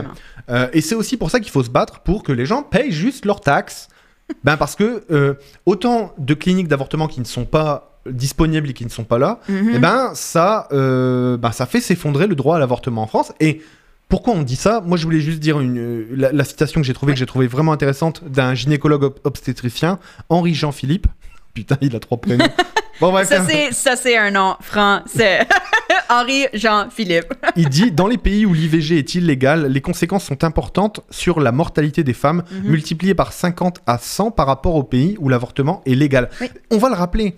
[0.49, 2.93] Euh, et c'est aussi pour ça qu'il faut se battre pour que les gens payent
[2.93, 3.88] juste leurs taxes.
[4.45, 5.34] ben parce que euh,
[5.66, 9.41] autant de cliniques d'avortement qui ne sont pas disponibles et qui ne sont pas là,
[9.49, 9.72] Mhm.
[9.74, 13.32] eh ben ça, euh, ben, ça fait s'effondrer le droit à l'avortement en France.
[13.41, 13.61] Et
[14.09, 14.80] pourquoi on dit ça?
[14.86, 17.47] Moi, je voulais juste dire une, la, la citation que j'ai trouvée, que j'ai trouvée
[17.49, 21.07] vraiment intéressante d'un gynécologue ob- obstétricien, Henri Jean-Philippe.
[21.55, 22.47] Putain, il a trois prénoms.
[23.01, 25.47] bon, Ça, c'est, ça, c'est un nom français.
[26.09, 27.33] Henri Jean-Philippe.
[27.57, 31.53] il dit Dans les pays où l'IVG est illégal, les conséquences sont importantes sur la
[31.53, 32.71] mortalité des femmes, Mhm.
[32.71, 36.29] multipliées par 50 à 100 par rapport aux pays où l'avortement est légal.
[36.41, 36.51] Oui.
[36.71, 37.37] On va le rappeler.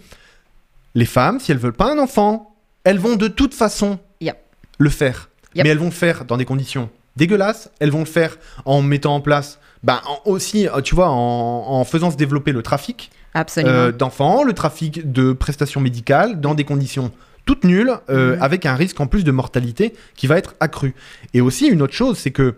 [0.95, 2.55] Les femmes, si elles veulent pas un enfant,
[2.85, 4.37] elles vont de toute façon Yep.
[4.79, 5.31] le faire.
[5.55, 5.65] Yep.
[5.65, 7.71] Mais elles vont le faire dans des conditions dégueulasses.
[7.81, 11.65] Elles vont le faire en mettant en place, ben, en- aussi, euh, tu vois, en,
[11.69, 13.11] en faisant se développer le trafic
[13.59, 17.11] euh, d'enfants, le trafic de prestations médicales dans des conditions
[17.45, 18.43] toutes nulles, euh, Mhm.
[18.43, 20.95] avec un risque en plus de mortalité qui va être accru.
[21.35, 22.55] Et aussi, une autre chose, c'est que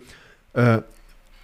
[0.58, 0.80] euh,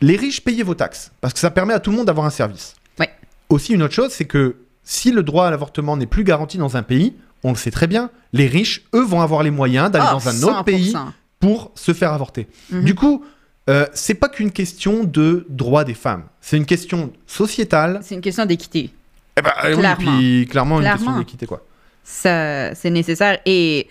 [0.03, 2.31] les riches payez vos taxes, parce que ça permet à tout le monde d'avoir un
[2.31, 2.75] service.
[2.99, 3.11] Ouais.
[3.49, 6.77] Aussi, une autre chose, c'est que si le droit à l'avortement n'est plus garanti dans
[6.77, 10.05] un pays, on le sait très bien, les riches, eux, vont avoir les moyens d'aller
[10.09, 11.13] Ah, dans un autre pays 100%.
[11.39, 12.47] pour se faire avorter.
[12.71, 12.85] Mhm.
[12.85, 13.25] Du coup,
[13.69, 18.01] euh, c'est pas qu'une question de droit des femmes, c'est une question sociétale.
[18.03, 18.91] C'est une question d'équité.
[19.37, 19.97] Eh ben, euh, oui, Clairement.
[20.19, 21.63] puis clairement une question d'équité, quoi.
[22.03, 23.39] Ça, c'est nécessaire.
[23.47, 23.87] Et,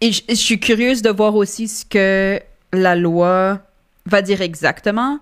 [0.00, 2.40] et je suis curieuse de voir aussi ce que
[2.72, 3.60] la loi
[4.04, 5.18] va dire exactement.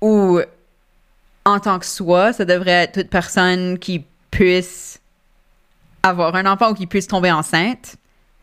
[0.00, 0.40] Ou,
[1.46, 5.00] en tant que soi, ça devrait être toute personne qui puisse
[6.02, 7.96] avoir un enfant ou qui puisse tomber enceinte.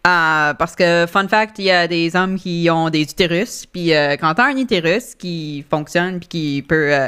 [0.07, 3.67] Euh, parce que, fun fact, il y a des hommes qui ont des utérus.
[3.71, 7.07] Puis euh, quand tu as un utérus qui fonctionne puis qui peut euh,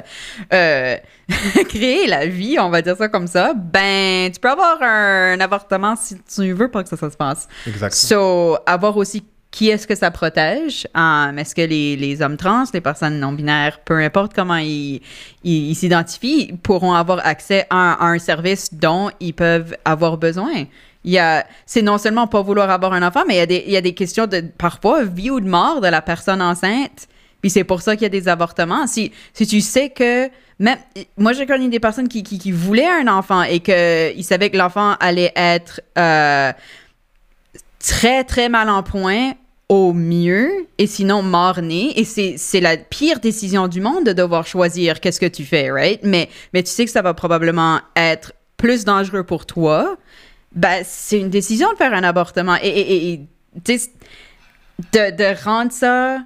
[0.53, 0.97] euh,
[1.69, 5.95] créer la vie, on va dire ça comme ça, ben, tu peux avoir un, avortement
[5.95, 7.47] si tu veux pas que ça, ça se passe.
[7.65, 7.93] Exact.
[7.93, 10.87] So, avoir aussi qui est-ce que ça protège.
[10.95, 16.53] Um, est-ce que les, les hommes trans, les personnes non-binaires, peu importe comment ils s'identifient,
[16.63, 20.65] pourront avoir accès à, à un service dont ils peuvent avoir besoin?
[21.03, 23.45] Il y a, c'est non seulement pas vouloir avoir un enfant, mais il y a
[23.45, 26.41] des, il y a des questions de, parfois, vie ou de mort de la personne
[26.41, 27.07] enceinte.
[27.41, 28.87] Puis c'est pour ça qu'il y a des avortements.
[28.87, 30.29] Si, si tu sais que,
[30.59, 30.77] même,
[31.17, 34.95] moi j'ai connu des personnes qui, qui, voulaient un enfant et qu'ils savaient que l'enfant
[35.01, 36.53] allait être euh,
[37.79, 39.33] très, très mal en point
[39.69, 41.99] au mieux, et sinon mort-né.
[41.99, 45.71] Et c'est, c'est la pire décision du monde de devoir choisir qu'est-ce que tu fais,
[45.71, 45.99] right?
[46.03, 49.97] Mais, mais tu sais que ça va probablement être plus dangereux pour toi.
[50.55, 52.57] Ben, c'est une décision de faire un avortement.
[52.61, 53.21] Et,
[53.65, 56.19] de, de rendre ça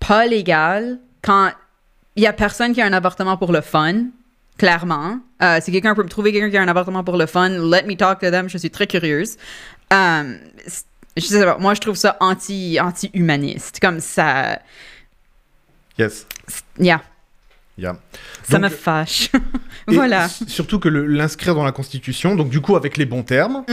[0.00, 1.50] pas légal quand
[2.16, 4.06] il y a personne qui a un avortement pour le fun,
[4.58, 5.18] clairement.
[5.42, 7.84] Euh, si quelqu'un peut me trouver quelqu'un qui a un avortement pour le fun, let
[7.84, 8.48] me talk to them.
[8.48, 9.36] Je suis très curieuse.
[9.92, 10.36] Euh,
[11.16, 14.58] je sais pas, moi je trouve ça anti anti humaniste comme ça
[15.98, 16.26] Yes.
[16.78, 17.02] yeah,
[17.76, 17.96] Yeah.
[18.42, 19.30] ça Donc, me fâche
[19.94, 23.64] voilà Surtout que l'inscrire dans la Constitution, donc du coup avec les bons termes,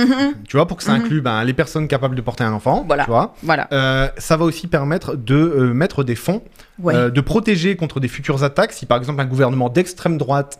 [0.48, 1.02] tu vois, pour que ça Mhm.
[1.02, 3.04] inclue ben, les personnes capables de porter un enfant, Voilà.
[3.06, 3.36] tu vois.
[3.44, 6.42] voilà Euh, ça va aussi permettre de euh, mettre des fonds,
[6.80, 8.72] ouais euh, de protéger contre des futures attaques.
[8.74, 10.60] Si par exemple un gouvernement d'extrême droite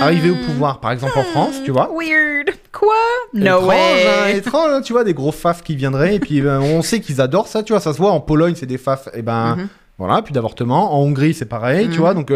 [0.00, 1.90] arrivait au pouvoir, par exemple en France, tu vois.
[1.94, 2.94] weird quoi?
[3.32, 6.40] No étrange, hein, way étrange, hein, tu vois, des gros faf qui viendraient, et puis
[6.40, 8.78] ben, on sait qu'ils adorent ça, tu vois, ça se voit, en Pologne, c'est des
[8.78, 9.68] faf, et ben, Mhm.
[9.98, 12.32] voilà, puis d'avortement, en Hongrie, c'est pareil, tu vois, donc.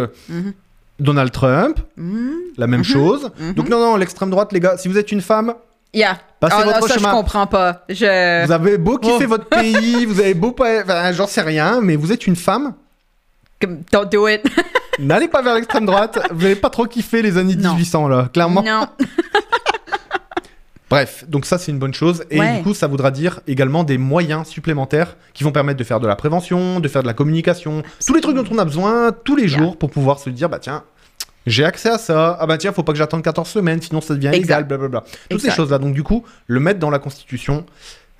[0.98, 2.32] Donald Trump, Mhm.
[2.56, 3.52] la même chose, Mhm.
[3.54, 5.54] donc non, non, l'extrême droite, les gars, si vous êtes une femme,
[5.94, 7.08] yeah Passez non, votre ça chemin.
[7.10, 9.28] je comprends pas je vous avez beau kiffer oh.
[9.28, 12.74] votre pays, vous avez beau pas, enfin, j'en sais rien, mais vous êtes une femme,
[13.92, 14.42] don't do it
[14.98, 17.70] n'allez pas vers l'extrême droite, vous n'allez pas trop kiffer les années Non.
[17.74, 18.62] 1800, là, clairement.
[18.62, 18.86] non
[20.90, 22.24] Bref, donc ça c'est une bonne chose.
[22.30, 22.56] Et Ouais.
[22.58, 26.06] du coup ça voudra dire également des moyens supplémentaires qui vont permettre de faire de
[26.06, 29.36] la prévention, de faire de la communication, tous les trucs dont on a besoin tous
[29.36, 29.58] les Yeah.
[29.58, 30.84] jours pour pouvoir se dire bah tiens
[31.46, 34.14] j'ai accès à ça, ah bah tiens faut pas que j'attende 14 semaines sinon ça
[34.14, 35.00] devient illégal, blablabla.
[35.30, 35.56] Toutes ces Exact.
[35.56, 37.64] choses là donc du coup le mettre dans la constitution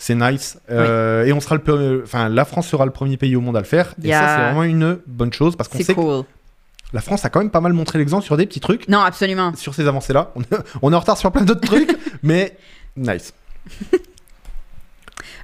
[0.01, 0.59] c'est nice.
[0.71, 3.57] Euh, et on sera le pe- enfin la France sera le premier pays au monde
[3.57, 3.95] à le faire.
[4.05, 6.23] Et ça c'est vraiment une bonne chose parce qu'on sait cool.
[6.23, 6.29] que
[6.93, 9.55] la France a quand même pas mal montré l'exemple sur des petits trucs non absolument
[9.57, 10.43] sur ces avancées là on,
[10.83, 12.57] on est en retard sur plein d'autres trucs mais
[12.97, 13.33] nice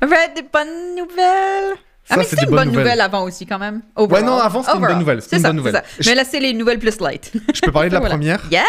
[0.01, 1.77] Alright, des bonnes nouvelles
[2.11, 2.85] Ah, mais c'était une bonnes bonne nouvelles.
[2.85, 3.81] nouvelle avant aussi, quand même.
[3.97, 5.21] Ouais, non, avant, c'était une bonne nouvelle.
[5.33, 5.83] Une ça, bonne nouvelle.
[6.05, 7.33] Mais là, c'est les nouvelles plus light.
[7.55, 8.15] Je peux parler de la Voilà.
[8.17, 8.63] première Yeah!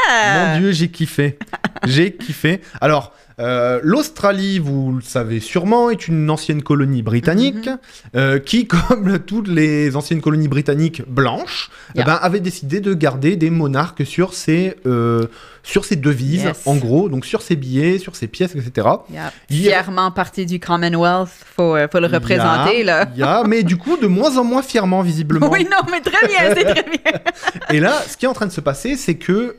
[0.53, 1.37] Mon Dieu, j'ai kiffé.
[1.85, 2.61] J'ai kiffé.
[2.81, 7.77] Alors, euh, l'Australie, vous le savez sûrement, est une ancienne colonie britannique Mhm.
[8.15, 12.05] euh, qui, comme toutes les anciennes colonies britanniques blanches, eh Yeah.
[12.05, 15.25] ben, avait décidé de garder des monarques sur ses, euh,
[15.63, 16.61] sur ses devises, Yes.
[16.65, 18.87] en gros, donc sur ses billets, sur ses pièces, etc.
[19.11, 19.33] Yeah.
[19.49, 21.27] Y a- Fièrement partie du Commonwealth,
[21.57, 23.43] faut, faut le représenter, Il y a- là.
[23.45, 25.49] mais du coup, de moins en moins fièrement, visiblement.
[25.51, 27.19] Oui, non, mais très bien, c'est très bien.
[27.71, 29.57] Et là, ce qui est en train de se passer, c'est que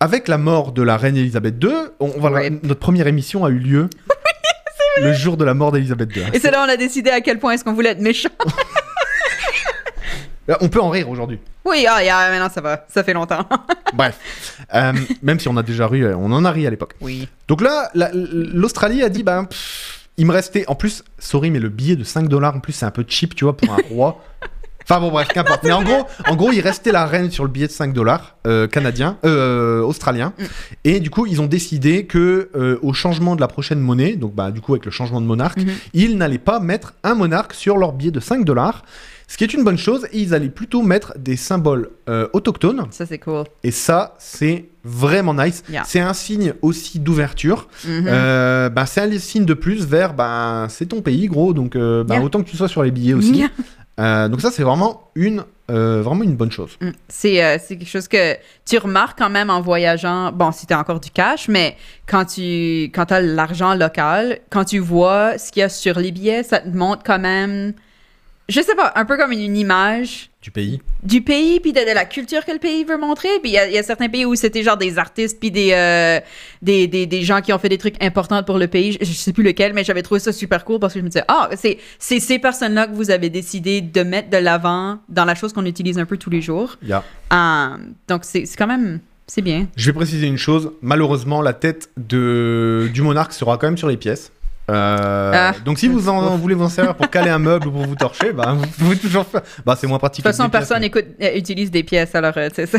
[0.00, 1.70] avec la mort de la reine Elisabeth II,
[2.00, 2.62] on, on va Rip.
[2.64, 3.88] notre première émission a eu lieu
[5.02, 6.22] le jour de la mort d'Elisabeth II.
[6.32, 8.30] Et c'est là on a décidé à quel point est-ce qu'on voulait être méchant.
[10.48, 11.38] Euh, On peut en rire aujourd'hui.
[11.66, 13.46] Oui, ah, yeah, maintenant ça va, ça fait longtemps.
[13.94, 14.18] Bref,
[14.74, 14.92] Euh,
[15.22, 16.94] même si on a déjà ri, euh, on en a ri à l'époque.
[17.02, 17.28] Oui.
[17.46, 21.60] Donc là, la- l'Australie a dit, ben, pff, il me restait, en plus, sorry, mais
[21.60, 23.76] le billet de 5 dollars, en plus, c'est un peu cheap, tu vois, pour un
[23.90, 24.24] roi.
[24.90, 25.62] Enfin bon, bref, qu'importe.
[25.62, 28.34] Mais en gros, en gros, il restait la reine sur le billet de 5 dollars
[28.48, 30.32] euh, canadien, euh, australien.
[30.36, 30.42] Mm.
[30.84, 34.34] Et du coup, ils ont décidé que euh, au changement de la prochaine monnaie, donc
[34.34, 35.72] bah, du coup, avec le changement de monarque, Mhm.
[35.94, 38.82] ils n'allaient pas mettre un monarque sur leur billet de 5 dollars.
[39.28, 42.86] Ce qui est une bonne chose, et ils allaient plutôt mettre des symboles euh, autochtones.
[42.90, 43.44] Ça c'est cool.
[43.62, 45.62] Et ça, c'est vraiment nice.
[45.70, 45.84] Yeah.
[45.86, 47.68] C'est un signe aussi d'ouverture.
[47.86, 52.02] Euh, bah, c'est un signe de plus vers bah, c'est ton pays gros donc euh,
[52.02, 52.24] bah, Yeah.
[52.24, 53.48] autant que tu sois sur les billets aussi Yeah.
[53.98, 56.90] Euh, donc ça c'est vraiment une euh, vraiment une bonne chose Mm.
[57.08, 60.32] C'est euh, c'est quelque chose que tu remarques quand même en voyageant.
[60.32, 61.76] Bon, si tu as encore du cash, mais
[62.06, 66.12] quand tu quand as l'argent local, quand tu vois ce qu'il y a sur les
[66.12, 67.74] billets, ça te montre quand même,
[68.48, 70.80] je sais pas, un peu comme une image du pays?
[71.02, 73.28] Du pays puis de, de la culture que le pays veut montrer.
[73.42, 75.50] Puis il y, a- il y a certains pays où c'était genre des artistes puis
[75.50, 76.18] des, euh,
[76.62, 78.92] des, des des gens qui ont fait des trucs importants pour le pays.
[78.92, 81.10] Je, je sais plus lequel mais j'avais trouvé ça super cool parce que je me
[81.10, 84.98] disais ah c'est c'est ces personnes là que vous avez décidé de mettre de l'avant
[85.10, 86.78] dans la chose qu'on utilise un peu tous les jours.
[86.82, 87.76] Il y a- Euh,
[88.08, 89.68] donc c'est c'est quand même c'est bien.
[89.76, 90.72] Je vais préciser une chose.
[90.82, 94.32] Malheureusement la tête de du monarque sera quand même sur les pièces
[94.70, 95.52] Euh, Ah.
[95.64, 97.94] donc si vous en voulez vous en servir pour caler un meuble ou pour vous
[97.96, 100.84] torcher bah vous pouvez toujours faire bah c'est moins de pratique toute façon pièces, personne
[100.84, 102.78] écoute euh, utilise des pièces alors euh, c'est ça.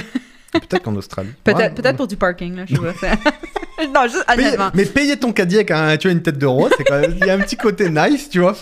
[0.53, 1.31] Mais peut-être qu'en Australie.
[1.43, 2.75] Peut-être Ouais, pour du parking là je
[3.87, 4.69] non juste Payer- honnêtement.
[4.73, 7.15] mais payer ton caddie avec un, tu vois, une tête de roi, c'est quand même,
[7.19, 8.53] il y a un petit côté nice, tu vois.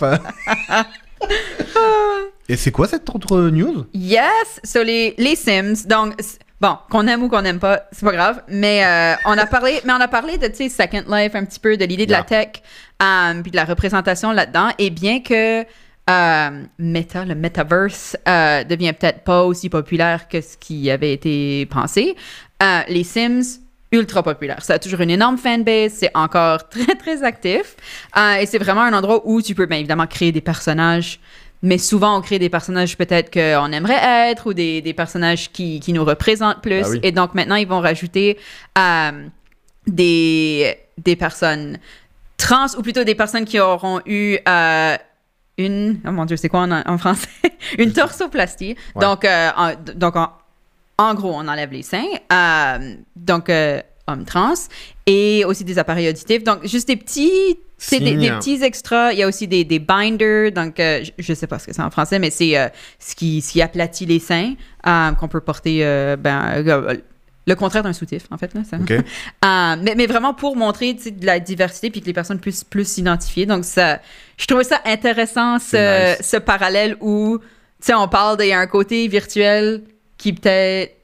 [2.48, 3.84] Et c'est quoi cette autre news?
[3.94, 6.14] Yes, so les, les Sims, donc
[6.60, 9.80] bon, qu'on aime ou qu'on n'aime pas, c'est pas grave, mais euh, on a parlé,
[9.84, 12.48] mais on a parlé de Second Life un petit peu, de l'idée de la tech,
[13.00, 15.64] um, puis de la représentation là-dedans, et bien que
[16.10, 21.66] euh, Meta, le metaverse, euh, devient peut-être pas aussi populaire que ce qui avait été
[21.66, 22.16] pensé,
[22.62, 23.60] euh, les Sims
[23.92, 24.62] ultra populaire.
[24.62, 27.76] Ça a toujours une énorme fanbase, c'est encore très très actif,
[28.16, 31.20] Euh, et c'est vraiment un endroit où tu peux bien évidemment créer des personnages
[31.62, 35.78] mais souvent, on crée des personnages peut-être qu'on aimerait être ou des, des personnages qui,
[35.80, 36.82] qui nous représentent plus.
[36.84, 37.00] Ah oui.
[37.02, 38.38] Et donc, maintenant, ils vont rajouter
[38.78, 39.28] euh,
[39.86, 41.78] des, des personnes
[42.40, 44.96] trans ou plutôt des personnes qui auront eu euh,
[45.58, 46.00] une.
[46.06, 47.28] Oh mon Dieu, c'est quoi en, en français?
[47.78, 48.76] une torsoplastie.
[48.94, 49.02] Ouais.
[49.02, 50.30] Donc, euh, en, donc en,
[50.98, 52.04] en gros, on enlève les seins.
[52.32, 54.54] Euh, donc, euh, hommes trans.
[55.06, 56.44] Et aussi des appareils auditifs.
[56.44, 57.58] Donc, juste des petits.
[57.82, 59.12] C'est des, petits extras.
[59.12, 60.52] Il y a aussi des, des binders.
[60.52, 62.68] Donc, euh, je, je sais pas ce que c'est en français, mais c'est euh,
[62.98, 64.52] ce, qui, ce qui aplatit les seins
[64.86, 65.80] euh, qu'on peut porter.
[65.82, 66.96] euh, ben, euh,
[67.46, 68.52] le contraire d'un soutif, en fait.
[68.54, 68.76] Là, ça.
[69.44, 72.86] Euh, mais, mais vraiment pour montrer de la diversité puis que les personnes puissent plus
[72.86, 73.46] s'identifier.
[73.46, 74.00] Donc, ça,
[74.36, 76.26] je trouvais ça intéressant, ce, nice.
[76.28, 77.44] ce parallèle où, tu
[77.80, 79.82] sais, on parle d'un un côté virtuel
[80.18, 80.94] qui peut-être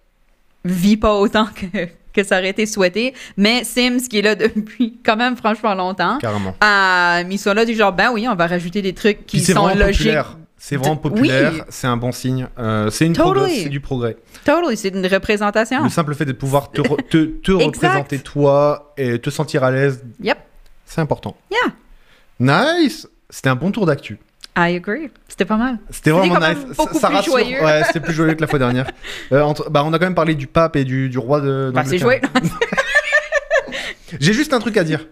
[0.65, 4.99] vit pas autant que, que ça aurait été souhaité, mais Sims qui est là depuis
[5.05, 6.55] quand même franchement longtemps, Carrément.
[6.63, 9.69] euh, ils sont là du genre, ben oui, on va rajouter des trucs qui sont
[9.69, 9.99] logiques.
[9.99, 10.37] populaire.
[10.69, 11.61] C'est vraiment populaire, Oui.
[11.69, 12.49] c'est un bon signe.
[12.59, 13.69] Euh, c'est une Totally.
[13.69, 14.17] du progrès.
[14.45, 15.85] Totally, c'est une représentation.
[15.85, 19.71] Le simple fait de pouvoir te, re- te, te représenter toi et te sentir à
[19.71, 20.37] l'aise, Yep,
[20.85, 21.37] c'est important.
[21.53, 21.73] Yeah.
[22.81, 24.19] Nice C'était un bon tour d'actu.
[24.59, 25.09] I agree.
[25.29, 25.79] C'était pas mal.
[25.91, 26.59] C'était vraiment nice.
[26.77, 27.63] beaucoup plus joyeux.
[27.63, 28.91] Ouais, c'était plus joyeux que la fois dernière.
[29.33, 31.71] Euh, entre- bah, on a quand même parlé du pape et du, du roi de.
[31.73, 32.21] Ben, c'est joué.
[34.21, 35.07] J'ai juste un truc à dire.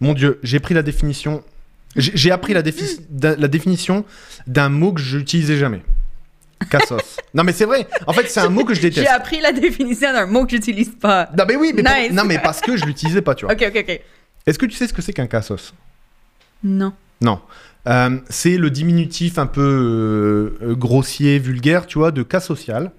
[0.00, 1.42] Mon Dieu, j'ai pris la définition.
[1.96, 4.04] J'ai j'ai appris la, défi- da- la définition
[4.46, 5.82] d'un mot que j'utilisais jamais.
[6.70, 7.16] Cassos.
[7.34, 7.86] non mais c'est vrai.
[8.06, 9.08] En fait, c'est un mot que je J'ai déteste.
[9.10, 11.28] appris la définition d'un mot que j'utilise pas.
[11.36, 13.54] Non mais oui, mais pour- non mais parce que je l'utilisais pas, tu vois.
[13.54, 14.00] Ok, ok, ok.
[14.46, 15.74] Est-ce que tu sais ce que c'est qu'un cassos?
[16.62, 16.92] Non.
[17.20, 17.40] Non.
[17.88, 19.60] Euh, c'est le diminutif un peu
[20.62, 22.92] euh, euh, grossier, vulgaire, tu vois, de cas social.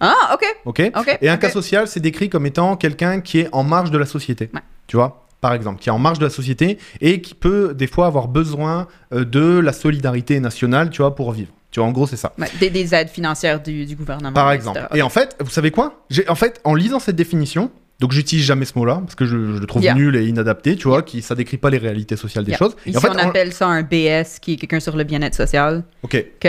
[0.00, 0.44] Ah, ok.
[0.64, 0.90] Ok?
[0.96, 3.98] Ok, Et un cas social, c'est décrit comme étant quelqu'un qui est en marge de
[3.98, 4.50] la société.
[4.54, 4.60] Ouais.
[4.86, 5.26] Tu vois?
[5.42, 8.28] Par exemple, qui est en marge de la société et qui peut des fois avoir
[8.28, 11.50] besoin euh, de la solidarité nationale, tu vois, pour vivre.
[11.72, 12.32] Tu vois, en gros, c'est ça.
[12.60, 14.32] Des, des aides financières du, du gouvernement.
[14.32, 14.70] Par etc.
[14.70, 14.96] exemple.
[14.96, 16.04] Et en fait, vous savez quoi?
[16.28, 19.58] En fait, en lisant cette définition, donc j'utilise jamais ce mot-là parce que je, je
[19.60, 19.94] le trouve Yeah.
[19.94, 22.58] nul et inadapté, tu vois, qui ça décrit pas les réalités sociales des Yeah.
[22.58, 22.76] choses.
[22.86, 25.34] Ici, et en fait, on appelle ça un BS, qui est quelqu'un sur le bien-être
[25.34, 26.48] social, ok, que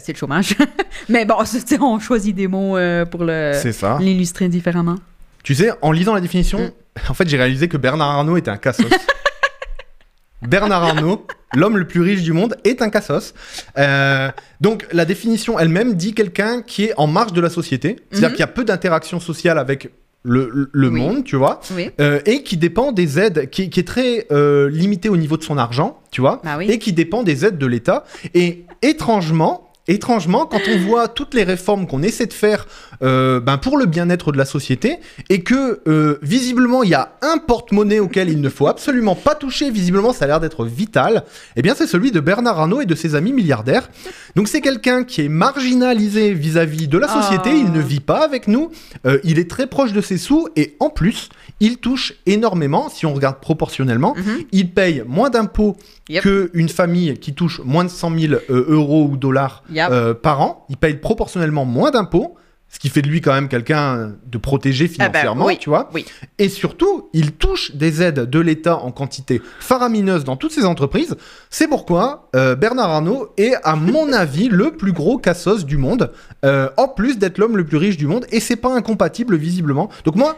[0.00, 0.54] c'est le chômage.
[1.08, 1.36] Mais bon,
[1.80, 3.52] on choisit des mots euh, pour le
[4.00, 4.96] l'illustrer différemment.
[5.44, 6.70] Tu sais, en lisant la définition, Mm.
[7.10, 8.86] en fait, j'ai réalisé que Bernard Arnault était un cassos.
[10.42, 13.32] Bernard Arnault, l'homme le plus riche du monde, est un cassos.
[13.78, 14.30] Euh,
[14.60, 18.34] donc, la définition elle-même dit quelqu'un qui est en marge de la société, c'est-à-dire Mhm.
[18.34, 19.90] qu'il y a peu d'interaction sociale avec
[20.26, 21.00] le, le- le Oui.
[21.00, 21.90] monde, tu vois, Oui.
[22.00, 25.42] euh, et qui dépend des aides, qui, qui est très euh, limité au niveau de
[25.42, 26.66] son argent, tu vois, Bah oui.
[26.70, 28.04] et qui dépend des aides de l'État.
[28.34, 32.66] Et étrangement, étrangement, quand on voit toutes les réformes qu'on essaie de faire
[33.02, 34.96] euh, ben, pour le bien-être de la société,
[35.28, 39.34] et que euh, visiblement il y a un porte-monnaie auquel il ne faut absolument pas
[39.34, 41.24] toucher, visiblement ça a l'air d'être vital,
[41.56, 43.90] eh bien c'est celui de Bernard Arnault et de ses amis milliardaires.
[44.36, 47.56] Donc c'est quelqu'un qui est marginalisé vis-à-vis de la société, Ah.
[47.56, 48.70] il ne vit pas avec nous,
[49.06, 51.28] euh, il est très proche de ses sous, et en plus,
[51.60, 54.44] il touche énormément, si on regarde proportionnellement, Mhm.
[54.52, 55.76] il paye moins d'impôts
[56.10, 56.22] Yep.
[56.22, 59.88] qu'une famille qui touche moins de 100 000 euh, euros ou dollars Yep.
[59.90, 60.66] euh, par an.
[60.68, 62.34] Il paye proportionnellement moins d'impôts,
[62.68, 65.70] ce qui fait de lui quand même quelqu'un de protégé Ah ben, financièrement, oui, tu
[65.70, 65.88] vois.
[65.94, 66.04] oui.
[66.38, 71.16] Et surtout, il touche des aides de l'État en quantité faramineuse dans toutes ses entreprises.
[71.50, 76.12] C'est pourquoi euh, Bernard Arnault est, à mon avis, le plus gros cassos du monde,
[76.42, 78.26] en plus d'être l'homme le plus riche du monde.
[78.30, 79.88] Et c'est pas incompatible, visiblement.
[80.04, 80.36] Donc moi,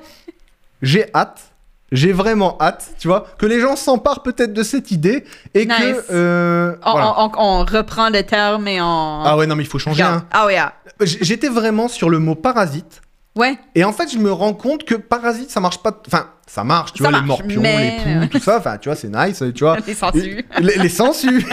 [0.83, 1.41] j'ai hâte.
[1.93, 5.25] J'ai vraiment hâte, tu vois, que les gens s'emparent peut-être de cette idée
[5.55, 5.77] et Nice.
[5.79, 6.05] que...
[6.13, 7.15] euh, On, voilà.
[7.21, 9.23] on- on reprend le terme et on.
[9.25, 10.03] Ah ouais, non, mais il faut changer.
[10.03, 10.25] Hein.
[10.33, 10.57] Ah ouais.
[10.59, 10.75] ah.
[11.01, 13.03] J- J'étais vraiment sur le mot parasite.
[13.37, 13.57] Ouais.
[13.77, 15.93] Et en fait, je me rends compte que parasite, ça marche pas.
[16.09, 18.59] Enfin, ça marche, tu Ça vois, les morpions, mais- les poux, tout ça.
[18.59, 19.77] Enfin, tu vois, c'est nice, tu vois.
[19.87, 20.45] Les sangsues.
[20.59, 21.47] les, les sangsues.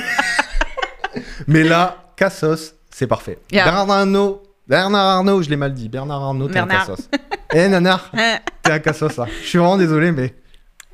[1.48, 3.38] mais là, Cassos, c'est parfait.
[3.52, 3.66] Yeah.
[3.66, 5.90] Bernard Arnault, Bernard Arnault, je l'ai mal dit.
[5.90, 6.66] Bernard Arnault, t'es un.
[6.68, 7.10] Cassos.
[7.54, 8.12] Eh, nanar,
[8.64, 9.28] t'es un Cassos, là.
[9.44, 10.34] Je suis vraiment désolé, mais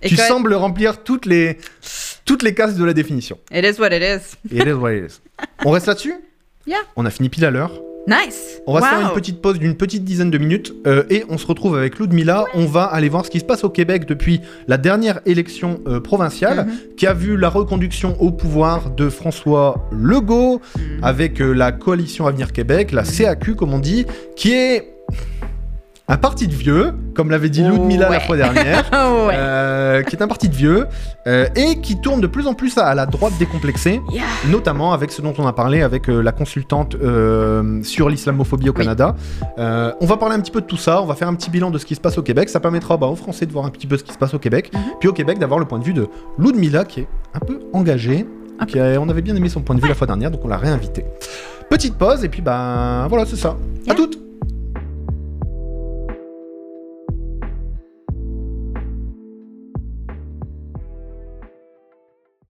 [0.02, 1.58] tu sembles remplir toutes les,
[2.26, 3.38] toutes les cases de la définition.
[3.54, 4.36] It is what it is.
[4.56, 5.20] It is what it is.
[5.66, 6.16] On reste là-dessus?
[6.68, 6.78] Yeah.
[6.96, 7.72] On a fini pile à l'heure.
[8.08, 8.60] Nice.
[8.66, 9.08] On va se faire Wow.
[9.10, 12.46] une petite pause d'une petite dizaine de minutes euh, et on se retrouve avec Ludmilla.
[12.56, 16.00] On va aller voir ce qui se passe au Québec depuis la dernière élection euh,
[16.00, 16.96] provinciale Mhm.
[16.98, 21.04] qui a vu la reconduction au pouvoir de François Legault Mhm.
[21.04, 24.06] avec euh, la coalition Avenir Québec, la CAQ comme on dit,
[24.36, 24.94] qui est
[26.12, 28.20] un parti de vieux, comme l'avait dit Ludmilla la Ouais.
[28.20, 28.84] fois dernière.
[29.30, 29.36] Ouais.
[29.38, 30.88] euh, qui est un parti de vieux
[31.28, 34.24] euh, et qui tourne de plus en plus à, à la droite décomplexée Yeah.
[34.50, 36.96] notamment avec ce dont on a parlé avec euh, la consultante
[37.84, 38.74] sur l'islamophobie au.
[38.74, 39.16] Canada.
[39.58, 41.70] On va parler un petit peu de tout ça, on va faire un petit bilan
[41.70, 42.50] de ce qui se passe au Québec.
[42.50, 44.40] Ça permettra bah, aux Français de voir un petit peu ce qui se passe au
[44.40, 44.80] Québec, Mhm.
[45.00, 46.08] puis au Québec d'avoir le point de vue de
[46.40, 48.26] Ludmilla qui est un peu engagée.
[48.60, 50.42] Un Qui a- on avait bien aimé son point de vue la fois dernière, donc
[50.44, 51.06] on l'a réinvité.
[51.70, 53.56] Petite pause et puis bah voilà, c'est ça.
[53.88, 54.18] À toutes.